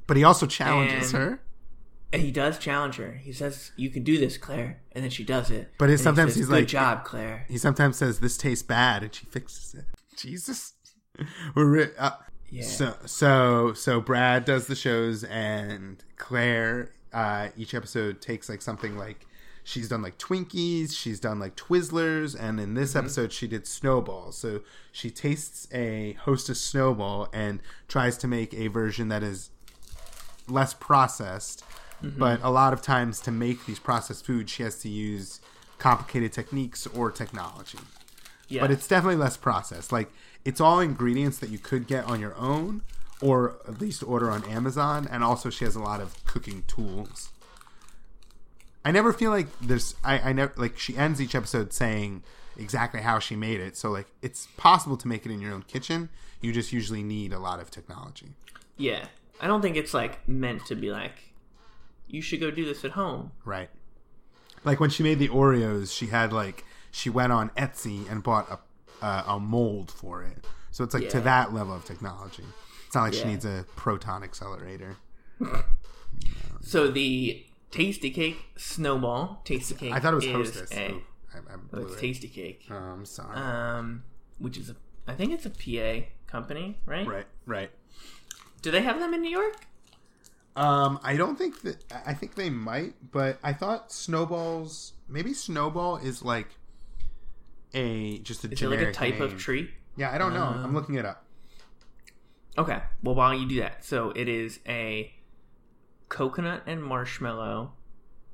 [0.07, 1.41] but he also challenges and- her.
[2.13, 3.13] And he does challenge her.
[3.23, 5.73] He says, "You can do this, Claire," and then she does it.
[5.79, 8.37] But it- And he sometimes says, he's "Good like- job, Claire." He sometimes says this
[8.37, 9.85] tastes bad, and she fixes it.
[10.17, 10.73] Jesus,
[11.55, 12.11] we're re- uh,
[12.51, 12.65] Yeah.
[12.65, 14.01] so so so.
[14.01, 16.93] Brad does the shows, and Claire.
[17.13, 19.27] Uh, each episode takes like something like
[19.65, 23.01] she's done like Twinkies, she's done like Twizzlers, and in this mm-hmm.
[23.01, 24.37] episode she did snowballs.
[24.37, 24.61] So
[24.93, 29.51] she tastes a hostess snowball and tries to make a version that is
[30.49, 31.65] less processed.
[32.03, 32.19] Mm-hmm.
[32.19, 35.41] But a lot of times to make these processed foods, she has to use
[35.79, 37.79] complicated techniques or technology.
[38.49, 38.61] yeah.
[38.61, 39.93] But it's definitely less processed.
[39.93, 40.11] Like
[40.45, 42.83] it's all ingredients that you could get on your own
[43.21, 47.31] or at least order on Amazon and also she has a lot of cooking tools.
[48.85, 52.23] I never feel like there's I, I never like she ends each episode saying
[52.57, 53.77] exactly how she made it.
[53.77, 56.09] So like it's possible to make it in your own kitchen.
[56.41, 58.29] You just usually need a lot of technology.
[58.77, 59.07] yeah.
[59.43, 61.33] I don't think it's like meant to be like,
[62.09, 63.33] you should go do this at home.
[63.47, 63.71] Right.
[64.65, 68.51] Like when she made the Oreos, she had like she went on Etsy and bought
[68.51, 68.59] a
[69.05, 70.45] uh, a mold for it.
[70.73, 72.45] So it's like to that level of technology.
[72.87, 74.97] It's not like she needs a proton accelerator.
[76.63, 79.93] So the Tastykake snowball, Tastykake.
[79.93, 80.73] I thought it was Hostess.
[80.73, 81.03] A, Ooh,
[81.35, 82.05] I, I blew it's it.
[82.33, 82.59] Tastykake.
[82.71, 83.37] Oh, I'm sorry.
[83.37, 84.03] Um,
[84.39, 87.07] which is a, I think it's a PA company, right?
[87.07, 87.71] right, right.
[88.63, 89.57] Do they have them in New York?
[90.57, 91.85] Um, I don't think that.
[92.05, 94.95] I think they might, but I thought snowballs.
[95.09, 96.49] Maybe snowball is like
[97.73, 99.23] a just a Is it generic like a type name.
[99.23, 99.71] of tree?
[99.97, 100.43] Yeah, I don't know.
[100.45, 101.25] I'm Um, looking it up.
[102.59, 102.81] Okay.
[103.03, 105.13] Well, while you do that, so it is a
[106.11, 107.73] coconut and marshmallow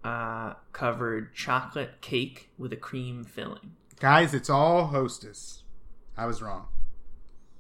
[0.03, 3.77] uh, covered chocolate cake with a cream filling.
[4.01, 5.63] Guys, it's all Hostess.
[6.17, 6.67] I was wrong.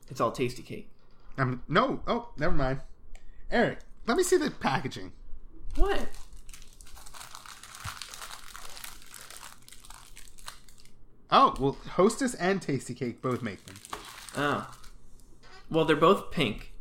[0.08, 0.86] It's all Tastykake.
[1.38, 2.00] Um, no.
[2.06, 2.80] Oh, never mind.
[3.50, 5.12] Eric, let me see the packaging.
[5.76, 6.08] What?
[11.30, 13.76] Oh, well, Hostess and Tastykake both make them.
[14.36, 14.70] Oh.
[15.70, 16.72] Well, they're both pink.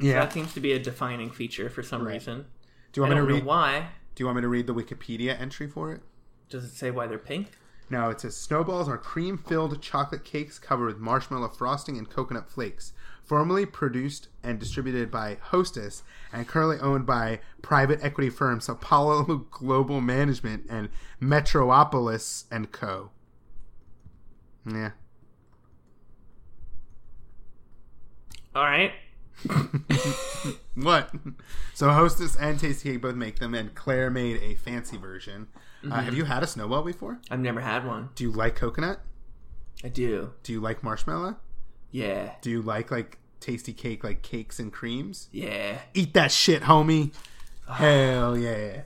[0.00, 0.14] Yeah.
[0.20, 2.14] That seems to be a defining feature for some Right.
[2.14, 2.46] reason.
[2.94, 3.44] Do you I want me don't to read?
[3.44, 3.88] why.
[4.14, 6.00] Do you want me to read the Wikipedia entry for it?
[6.48, 7.48] Does it say why they're pink?
[7.90, 12.92] No, it says snowballs are cream-filled chocolate cakes covered with marshmallow frosting and coconut flakes.
[13.24, 20.00] Formerly produced and distributed by Hostess and currently owned by private equity firms Apollo Global
[20.00, 20.88] Management and
[21.20, 23.10] Metropoulos and Co.
[24.64, 24.90] Yeah.
[28.54, 28.92] All right.
[30.74, 31.10] What?
[31.74, 35.46] So Hostess and Tastykake both make them, and Claire made a fancy version.
[35.88, 37.18] Uh, have you had a snowball before?
[37.30, 38.08] I've never had one.
[38.14, 39.00] Do you like coconut?
[39.84, 40.32] I do.
[40.42, 41.36] Do you like marshmallow?
[41.90, 42.32] Yeah.
[42.40, 45.28] Do you like like Tastykake, like cakes and creams?
[45.30, 45.78] Yeah.
[45.94, 47.12] Eat that shit, homie.
[47.68, 48.82] Hell yeah.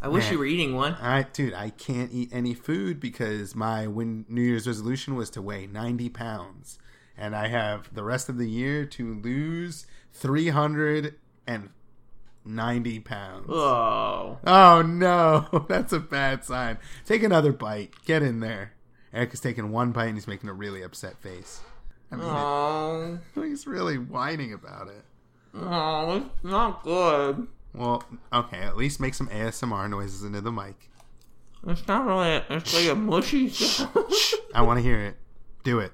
[0.00, 0.32] I wish Man.
[0.32, 0.94] you were eating one.
[0.94, 5.42] I dude, I can't eat any food because my win- New Year's resolution was to
[5.42, 6.78] weigh 90 pounds.
[7.16, 13.46] and I have the rest of the year to lose 390 pounds.
[13.48, 14.38] Oh.
[14.44, 16.78] Oh no, that's a bad sign.
[17.04, 17.92] Take another bite.
[18.04, 18.72] Get in there.
[19.12, 21.60] Eric is taking one bite and he's making a really upset face.
[22.10, 23.18] I mean, Oh.
[23.36, 25.04] it- he's really whining about it.
[25.54, 27.46] Oh, it's not good.
[27.74, 28.02] Well,
[28.32, 30.90] okay, at least make some ASMR noises into the mic.
[31.66, 32.42] It's not really.
[32.50, 33.90] It's like a mushy sound.
[34.54, 35.16] I want to hear it.
[35.62, 35.92] Do it.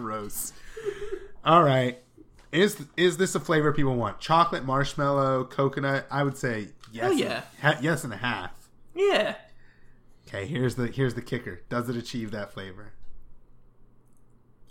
[0.00, 0.52] Gross.
[1.44, 1.98] All right.
[2.52, 4.18] Is is this a flavor people want?
[4.20, 6.06] Chocolate, marshmallow, coconut?
[6.10, 7.04] I would say yes.
[7.04, 7.42] Oh, Hell yeah.
[7.62, 8.50] Ha- yes and a half.
[8.94, 9.36] yeah.
[10.28, 11.60] Okay, here's the here's the kicker.
[11.68, 12.92] Does it achieve that flavor?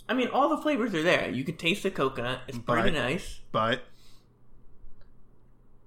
[0.08, 1.30] I mean, all the flavors are there.
[1.30, 2.40] You can taste the coconut.
[2.48, 3.40] It's pretty But- nice.
[3.52, 3.82] But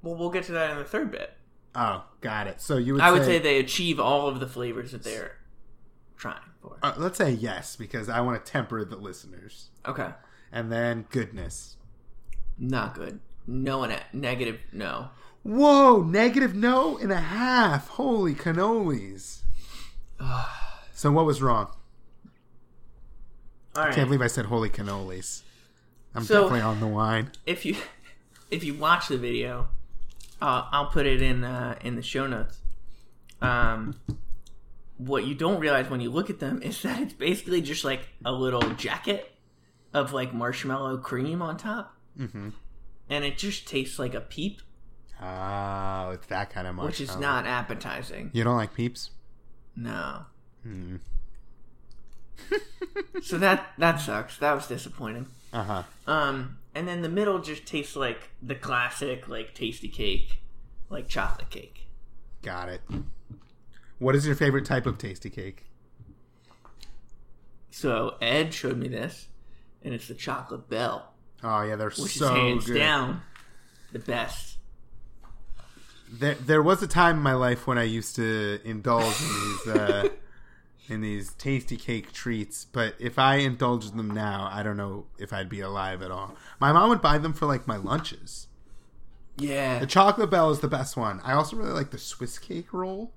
[0.02, 1.34] Well, we'll get to that in the third bit.
[1.76, 2.62] oh, got it.
[2.62, 5.38] So you would I would say, say they achieve all of the flavors that they're
[6.24, 6.78] trying for.
[6.82, 9.68] uh, let's say yes because I want to temper the listeners.
[9.86, 10.10] Okay.
[10.54, 11.76] And then goodness.
[12.58, 13.20] Not good.
[13.46, 14.60] No and a negative.
[14.72, 15.10] No.
[15.44, 17.90] Whoa, negative no and a half.
[17.90, 19.42] Holy cannolis.
[20.94, 21.68] so what was wrong?
[23.76, 23.96] All I right.
[23.96, 25.42] can't believe I said holy cannolis.
[26.16, 27.32] I'm So- definitely on the wine.
[27.46, 27.76] if you
[28.52, 29.68] if you watch the video,
[30.42, 32.60] uh, I'll put it in uh, in the show notes.
[33.42, 33.96] Um,
[34.98, 38.08] what you don't realize when you look at them is that it's basically just like
[38.26, 39.32] a little jacket
[39.94, 42.50] of like marshmallow cream on top, Mm-hmm.
[43.10, 44.62] and it just tastes like a peep,
[45.22, 46.88] Oh, it's that kind of marshmallow.
[46.88, 48.30] which is not appetizing.
[48.34, 49.12] You don't like peeps?
[49.76, 50.26] No,
[50.64, 50.98] Hmm.
[53.22, 54.38] so that that sucks.
[54.38, 55.28] That was disappointing.
[55.52, 55.84] Uh huh.
[56.08, 60.38] Um, and then the middle just tastes like the classic like Tastykake,
[60.90, 61.88] like chocolate cake.
[62.42, 62.82] Got it.
[64.00, 65.58] What is your favorite type of Tastykake?
[67.72, 69.28] So Ed showed me this,
[69.82, 71.14] and it's the chocolate bell,
[71.44, 72.78] Oh yeah, they're which so is hands good.
[72.80, 73.22] down
[73.92, 74.58] the best.
[76.12, 79.68] There, there was a time in my life when I used to indulge in these
[79.76, 80.10] uh,
[80.90, 85.50] in these Tastykake treats, but if I indulged them now, I don't know if I'd
[85.50, 86.36] be alive at all.
[86.60, 88.48] My mom would buy them for like my lunches.
[89.38, 91.20] Yeah, The chocolate bell is the best one.
[91.24, 93.12] I also really like the Swiss cake roll.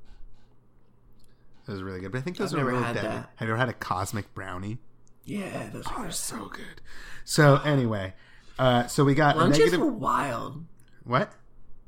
[1.67, 3.11] Those are really good, but I think those I've are never really had deadly.
[3.11, 3.31] that.
[3.37, 4.79] Have you ever had a cosmic brownie?
[5.25, 6.81] yeah, those Oh, are so good.
[7.25, 8.15] So anyway,
[8.59, 9.81] uh, so we got Lunches negative.
[9.81, 10.65] were wild.
[11.03, 11.33] What?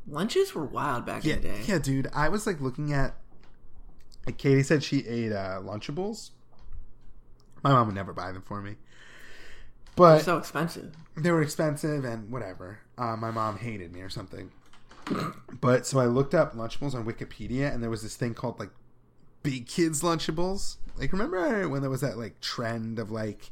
[0.08, 1.60] Lunches were wild back Yeah, in the day.
[1.66, 2.08] yeah, dude.
[2.14, 3.14] I was like looking at.
[4.26, 6.30] Like Catie said, she ate uh, Lunchables.
[7.62, 8.74] My mom would never buy them for me,
[9.96, 10.94] but They're so expensive.
[11.16, 12.80] they were expensive and whatever.
[12.98, 14.50] Uh, my mom hated me or something.
[15.60, 18.70] But so I looked up Lunchables on Wikipedia, and there was this thing called like
[19.50, 20.76] Big Kids Lunchables.
[20.96, 23.50] Like, remember when there was that like trend of like,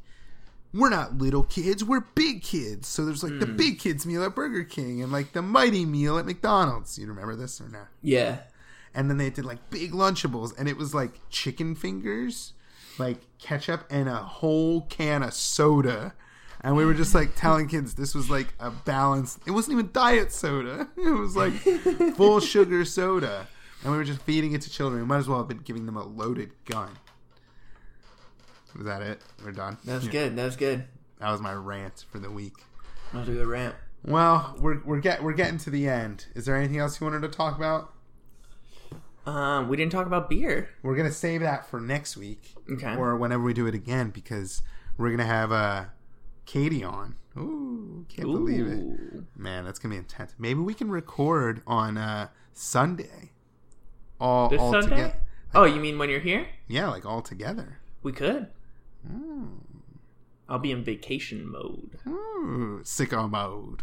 [0.74, 2.88] we're not little kids, we're big kids.
[2.88, 3.56] So there's like the hmm.
[3.56, 6.98] Big Kids meal at Burger King and like the Mighty meal at McDonald's.
[6.98, 7.88] You remember this or not?
[8.02, 8.40] Yeah,
[8.96, 12.54] and then they did like big lunchables and it was like chicken fingers
[12.98, 16.14] like ketchup and a whole can of soda
[16.62, 19.90] and we were just like telling kids this was like a balanced it wasn't even
[19.92, 21.52] diet soda it was like
[22.16, 23.46] full sugar soda
[23.86, 25.86] and we were just feeding it to children we might as well have been giving
[25.86, 26.90] them a loaded gun
[28.76, 30.10] was that it we're done that was Yeah.
[30.12, 30.36] good.
[30.36, 30.84] That was good.
[31.20, 32.54] that was my rant for the week
[33.12, 33.74] That was a good rant.
[34.04, 37.22] well we're, we're get we're getting to the end is there anything else you wanted
[37.22, 37.92] to talk about
[39.24, 40.68] Um, we didn't talk about beer.
[40.84, 42.94] We're gonna save that for next week, Okay.
[42.94, 44.62] or whenever we do it again, because
[44.96, 45.86] we're gonna have uh,
[46.44, 47.16] Catie on.
[47.36, 49.64] Ooh, can't believe it, man!
[49.64, 50.32] That's gonna be intense.
[50.38, 53.32] Maybe we can record on uh, Sunday,
[54.20, 54.88] all This all Sunday?
[54.96, 55.16] together.
[55.54, 56.46] Oh, you mean when you're here?
[56.68, 57.78] Yeah, like all together.
[58.02, 58.48] We could.
[59.10, 59.60] Ooh,
[60.48, 61.98] I'll be in vacation mode.
[62.06, 63.82] Ooh, sicko mode,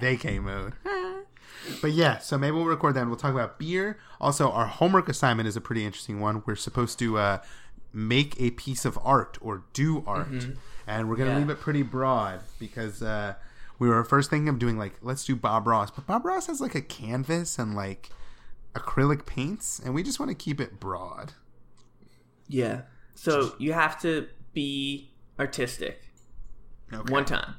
[0.00, 0.74] vacay mode.
[1.82, 3.00] But yeah, so maybe we'll record that.
[3.00, 3.98] and We'll talk about beer.
[4.20, 6.42] Also, our homework assignment is a pretty interesting one.
[6.46, 7.38] We're supposed to uh,
[7.92, 10.28] make a piece of art or do art,
[10.86, 11.38] and we're gonna Yeah.
[11.38, 13.34] leave it pretty broad because uh,
[13.78, 16.60] we were first thinking of doing like let's do Bob Ross, but Bob Ross has
[16.60, 18.10] like a canvas and like
[18.74, 21.32] acrylic paints, and we just want to keep it broad.
[22.48, 22.82] Yeah.
[23.14, 26.02] So you have to be artistic
[26.92, 27.12] Okay.
[27.12, 27.54] one time.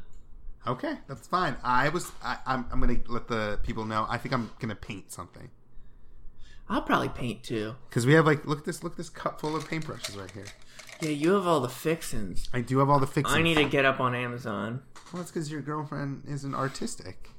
[0.67, 1.55] Okay, that's fine.
[1.63, 2.11] I was.
[2.23, 2.65] I, I'm.
[2.71, 4.05] I'm gonna let the people know.
[4.09, 5.49] I think I'm gonna paint something
[6.67, 7.75] I'll probably paint too.
[7.89, 8.83] because we have like look at this.
[8.83, 10.45] Look at this cup full of paintbrushes right here.
[11.01, 12.49] Yeah, you have all the fixins.
[12.53, 13.37] I do have all the fixings.
[13.37, 14.81] I need to get up on Amazon.
[15.13, 17.29] Well, it's because your girlfriend isn't artistic.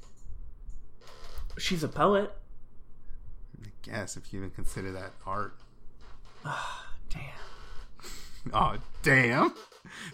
[1.59, 2.33] She's a poet.
[3.83, 5.57] Guess if you even consider that art.
[6.45, 7.22] Oh, Damn.
[8.55, 9.53] Oh, damn.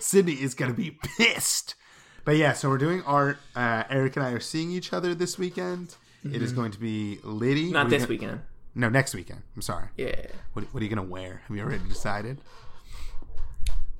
[0.00, 1.76] Sydney is going to be pissed.
[2.24, 3.38] But yeah, so we're doing art.
[3.54, 5.94] Uh, Eric and I are seeing each other this weekend.
[6.24, 7.66] It is going to be Liddy.
[7.66, 7.72] Mm-hmm.
[7.74, 8.40] Not What are you this gonna- weekend.
[8.74, 9.42] No, next weekend.
[9.54, 9.88] I'm sorry.
[9.96, 10.16] Yeah.
[10.54, 11.40] What, what are you going to wear?
[11.46, 12.40] Have you already decided?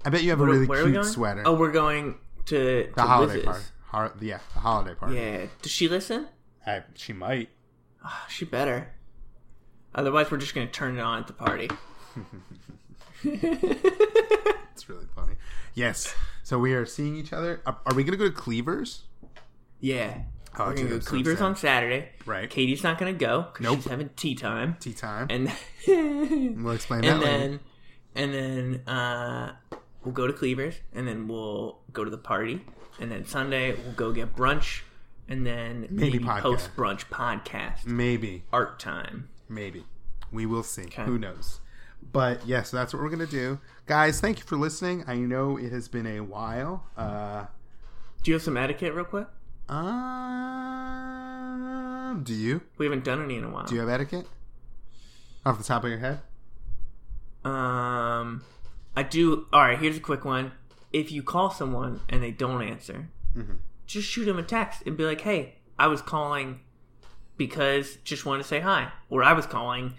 [0.05, 1.43] I bet you have a really where are we cute sweater.
[1.47, 3.47] Oh, we're going to, the to holiday Liz's.
[3.47, 3.65] party.
[3.87, 5.15] Har- yeah, the holiday party.
[5.17, 5.47] Yeah.
[5.63, 6.27] Does she listen?
[6.67, 7.49] I, she might.
[8.29, 8.89] She better.
[9.97, 11.69] Otherwise, we're just going to turn it on at the party.
[14.73, 15.33] It's really funny.
[15.75, 16.15] Yes.
[16.43, 17.63] So we are seeing each other.
[17.67, 19.05] Are, are we going to go to Cleavers?
[19.81, 20.19] Yeah.
[20.59, 22.11] Oh, we're going to go Cleavers on Saturday.
[22.27, 22.49] Right.
[22.51, 23.77] Catie's not going to go because Nope.
[23.77, 24.77] she's having tea time.
[24.81, 25.29] Tea time.
[25.31, 25.51] And
[26.63, 27.39] we'll explain that and later.
[27.39, 27.61] then
[28.15, 29.55] and then uh,
[30.05, 32.63] we'll go to Cleavers, and then we'll go to the party,
[33.01, 34.83] and then Sunday we'll go get brunch,
[35.29, 38.45] and then Maybe maybe, post brunch podcast Maybe.
[38.53, 39.29] art time.
[39.49, 39.85] Maybe.
[40.33, 40.83] We will see.
[40.85, 41.05] Okay.
[41.05, 41.61] Who knows?
[42.13, 43.59] But yes, that's what we're going to do.
[43.87, 45.05] Guys, thank you for listening.
[45.07, 46.85] I know it has been a while.
[46.97, 47.47] Uh,
[48.23, 49.27] Do you have some etiquette, real quick?
[50.87, 52.61] um, do you?
[52.79, 53.67] We haven't done any in a while.
[53.67, 54.27] Do you have etiquette?
[55.45, 56.21] Off the top of your head?
[57.45, 58.43] Um,
[58.97, 59.47] I do.
[59.53, 60.53] All right, here's a quick one.
[60.93, 63.55] If you call someone and they don't answer, Mm-hmm.
[63.87, 66.61] just shoot them a text and be like, "Hey, I was calling
[67.37, 69.95] because just wanted to say hi," or "I was calling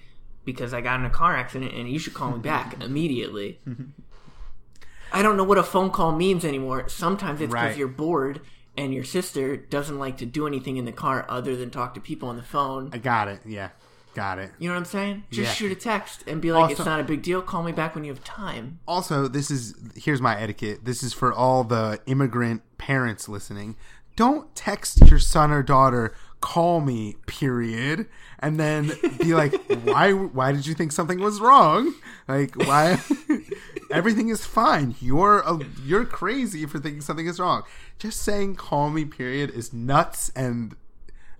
[0.45, 3.59] because I got in a car accident and you should call me back immediately."
[5.11, 6.89] I don't know what a phone call means anymore.
[6.89, 7.77] Sometimes it's because Right.
[7.77, 8.41] you're bored
[8.75, 12.01] and your sister doesn't like to do anything in the car other than talk to
[12.01, 12.89] people on the phone.
[12.93, 13.39] I got it.
[13.45, 13.69] Yeah.
[14.15, 14.51] Got it.
[14.59, 15.23] You know what I'm saying?
[15.31, 15.53] Just Yeah.
[15.53, 17.41] shoot a text and be like, Also- "It's not a big deal.
[17.41, 20.83] Call me back when you have time." Also, this is here's my etiquette.
[20.83, 23.75] This is for all the immigrant parents listening.
[24.15, 28.07] Don't text your son or daughter, "Call me," period,
[28.39, 30.11] and then be like, "Why?
[30.13, 31.93] Why did you think something was wrong?
[32.27, 32.99] Like, why?
[33.91, 34.95] Everything is fine.
[34.99, 37.63] You're a, you're crazy for thinking something is wrong.
[37.99, 40.75] Just saying "Call me," period, is nuts, and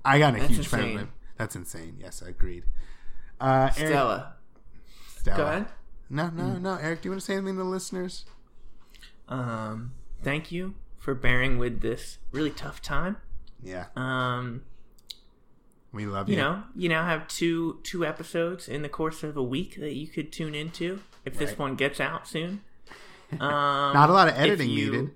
[0.06, 1.08] I got a That's huge fan of it.
[1.38, 1.98] That's insane.
[2.00, 2.64] Yes, I agreed.
[3.40, 4.34] Uh, Eric- Stella,
[5.20, 5.38] Stella.
[5.38, 5.66] go ahead.
[6.10, 6.76] No, no, no.
[6.82, 8.26] Eric, do you want to say anything to the listeners?
[9.28, 9.92] Um,
[10.24, 13.18] thank you for bearing with this really tough time.
[13.62, 14.64] Yeah, Um,
[15.94, 16.42] we love you you.
[16.42, 20.08] know, you now have two two episodes in the course of a week that you
[20.08, 22.62] could tune into if this one gets out soon.
[23.34, 25.12] Um, Not a lot of editing you- needed.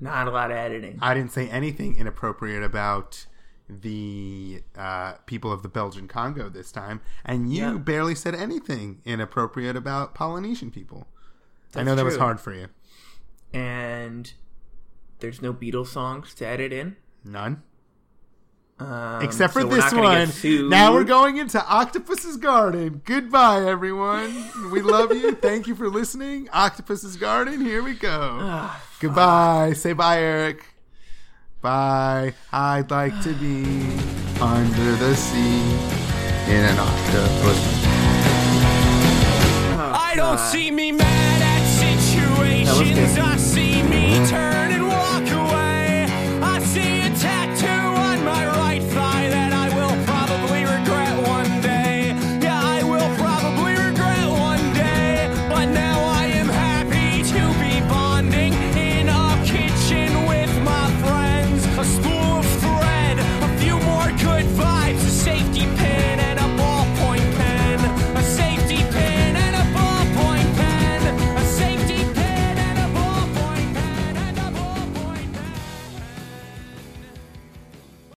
[0.00, 0.98] Not a lot of editing.
[1.00, 3.24] I didn't say anything inappropriate about
[3.70, 7.72] the uh, people of the Belgian Congo this time, and you Yeah.
[7.78, 11.08] barely said anything inappropriate about Polynesian people.
[11.74, 12.68] I know that was hard for you.
[13.52, 14.32] And
[15.20, 16.96] there's no Beatles songs to edit in.
[17.24, 17.62] None.
[18.80, 20.68] Um, Except for so this not gonna get one.
[20.70, 23.02] Now we're going into Octopus's Garden.
[23.04, 24.44] Goodbye, everyone.
[24.70, 25.32] We love you.
[25.34, 26.48] Thank you for listening.
[26.52, 27.60] Octopus's Garden.
[27.60, 28.38] Here we go.
[28.40, 29.72] Ah, Goodbye.
[29.72, 30.64] Say bye, Eric.
[31.60, 32.34] Bye.
[32.52, 33.64] I'd like to be
[34.40, 35.60] under the sea
[36.48, 37.58] in an octopus.
[39.74, 43.18] oh, I don't see me mad at situations.
[43.18, 44.54] I see me turn